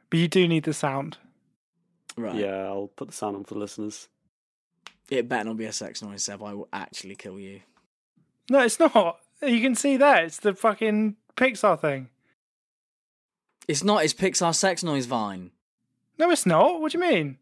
[0.10, 1.18] But you do need the sound.
[2.15, 2.36] Right.
[2.36, 4.07] Yeah, I'll put the sound on for the listeners.
[5.10, 6.41] It better not be a sex noise, Seb.
[6.41, 7.61] I will actually kill you.
[8.49, 9.19] No, it's not.
[9.41, 10.23] You can see that.
[10.23, 12.10] It's the fucking Pixar thing.
[13.68, 14.03] It's not.
[14.03, 15.52] It's Pixar sex noise Vine.
[16.18, 16.80] No, it's not.
[16.82, 17.38] What do you mean?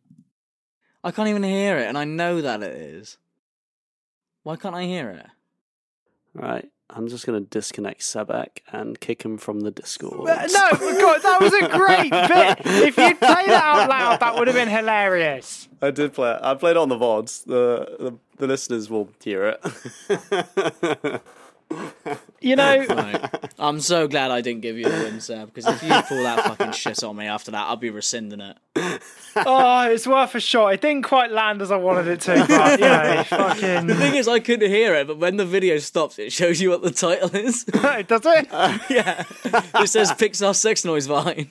[1.04, 3.18] I can't even hear it, and I know that it is.
[4.44, 5.28] Why can't I hear it?
[6.34, 6.70] Right.
[6.90, 10.26] I'm just going to disconnect Sebek and kick him from the Discord.
[10.26, 12.84] No, God, that was a great bit.
[12.84, 15.68] If you'd play that out loud, that would have been hilarious.
[15.82, 16.40] I did play it.
[16.44, 17.46] I played it on the VODs.
[17.46, 19.58] The, the, the listeners will hear
[20.10, 21.22] it.
[22.42, 23.30] You know, Right.
[23.58, 26.44] I'm so glad I didn't give you the win, Seb, because if you pull that
[26.44, 28.58] fucking shit on me after that, I'll be rescinding it.
[29.38, 30.74] oh, it's worth a shot.
[30.74, 33.88] It didn't quite land as I wanted it to, but you know, fucking.
[33.88, 36.70] The thing is, I couldn't hear it, but when the video stops, it shows you
[36.70, 37.64] what the title is.
[38.08, 38.48] Does it?
[38.90, 39.24] yeah,
[39.82, 41.48] it says Pixar sex noise Vine.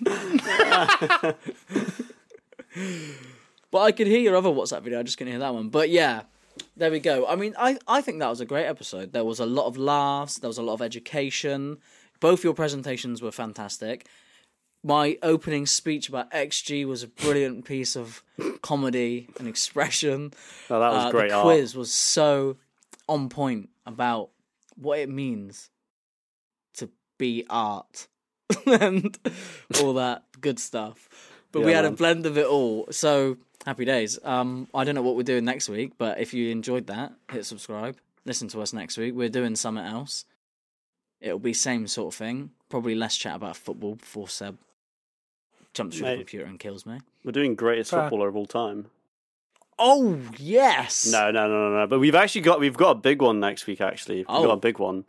[3.70, 5.00] but I could hear your other WhatsApp video.
[5.00, 5.68] I just couldn't hear that one.
[5.70, 6.22] But yeah,
[6.82, 7.26] there we go.
[7.28, 9.12] I mean, I I think that was a great episode.
[9.12, 10.38] There was a lot of laughs.
[10.38, 11.78] There was a lot of education.
[12.18, 14.06] Both your presentations were fantastic.
[14.84, 18.24] My opening speech about XG was a brilliant piece of
[18.62, 20.32] comedy and expression.
[20.68, 21.44] Oh, that was Uh, great the art.
[21.44, 22.56] quiz was so
[23.08, 24.30] on point about
[24.74, 25.70] what it means
[26.74, 28.08] to be art
[28.66, 29.16] and
[29.80, 31.08] all that good stuff.
[31.52, 32.88] But we Yeah, had a blend of it all.
[32.90, 34.18] So happy days.
[34.24, 37.44] Um, I don't know what we're doing next week, but if you enjoyed that, hit
[37.46, 37.96] subscribe.
[38.24, 39.14] Listen to us next week.
[39.14, 40.24] We're doing something else.
[41.20, 42.50] It'll be same sort of thing.
[42.68, 44.58] Probably less chat about football before Seb
[45.74, 47.00] jumps through the computer and kills me.
[47.24, 48.02] We're doing greatest Fair.
[48.02, 48.86] footballer of all time.
[49.78, 51.10] Oh yes.
[51.10, 51.86] No, no, no, no, no.
[51.86, 53.80] But we've actually got we've got a big one next week.
[53.80, 54.44] Actually, we've Oh.
[54.46, 55.04] got a big one.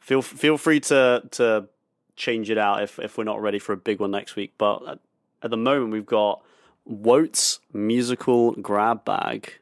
[0.00, 1.68] Feel feel free to to
[2.14, 4.52] change it out if if we're not ready for a big one next week.
[4.58, 4.98] But at,
[5.42, 6.42] at the moment, we've got
[6.86, 9.52] Woat's musical grab bag.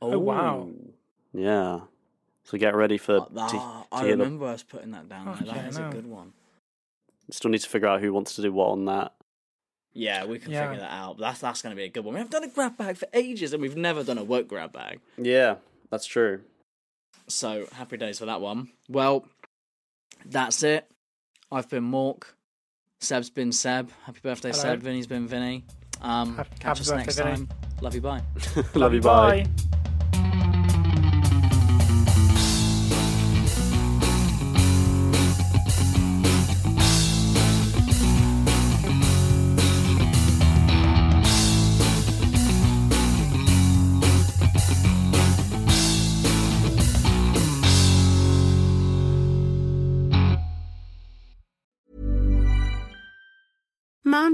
[0.00, 0.68] Oh, wow.
[1.32, 1.80] Yeah.
[2.44, 3.20] So get ready for.
[3.26, 5.34] To, to I hear the- remember us putting that down there.
[5.36, 6.32] Fucking That is a good one.
[7.30, 9.12] still need to figure out who wants to do what on that.
[9.92, 10.68] Yeah, we can Yeah.
[10.68, 11.18] figure that out.
[11.18, 12.14] That's that's going to be a good one.
[12.14, 14.72] We haven't done a grab bag for ages, and we've never done a work grab
[14.72, 15.00] bag.
[15.16, 15.56] Yeah,
[15.90, 16.42] that's true.
[17.26, 18.68] So happy days for that one.
[18.88, 19.26] Well,
[20.24, 20.90] that's it.
[21.50, 22.24] I've been Mork.
[23.00, 23.90] Seb's been Seb.
[24.04, 24.62] Happy birthday, Hello.
[24.62, 24.80] Seb.
[24.80, 25.64] Vinny's been Vinny.
[26.02, 27.48] Um, Happy- catch happy us next time.
[27.80, 28.00] Love you.
[28.00, 28.22] Bye.
[28.74, 29.00] Love you.
[29.00, 29.46] Bye.
[29.46, 29.77] Mom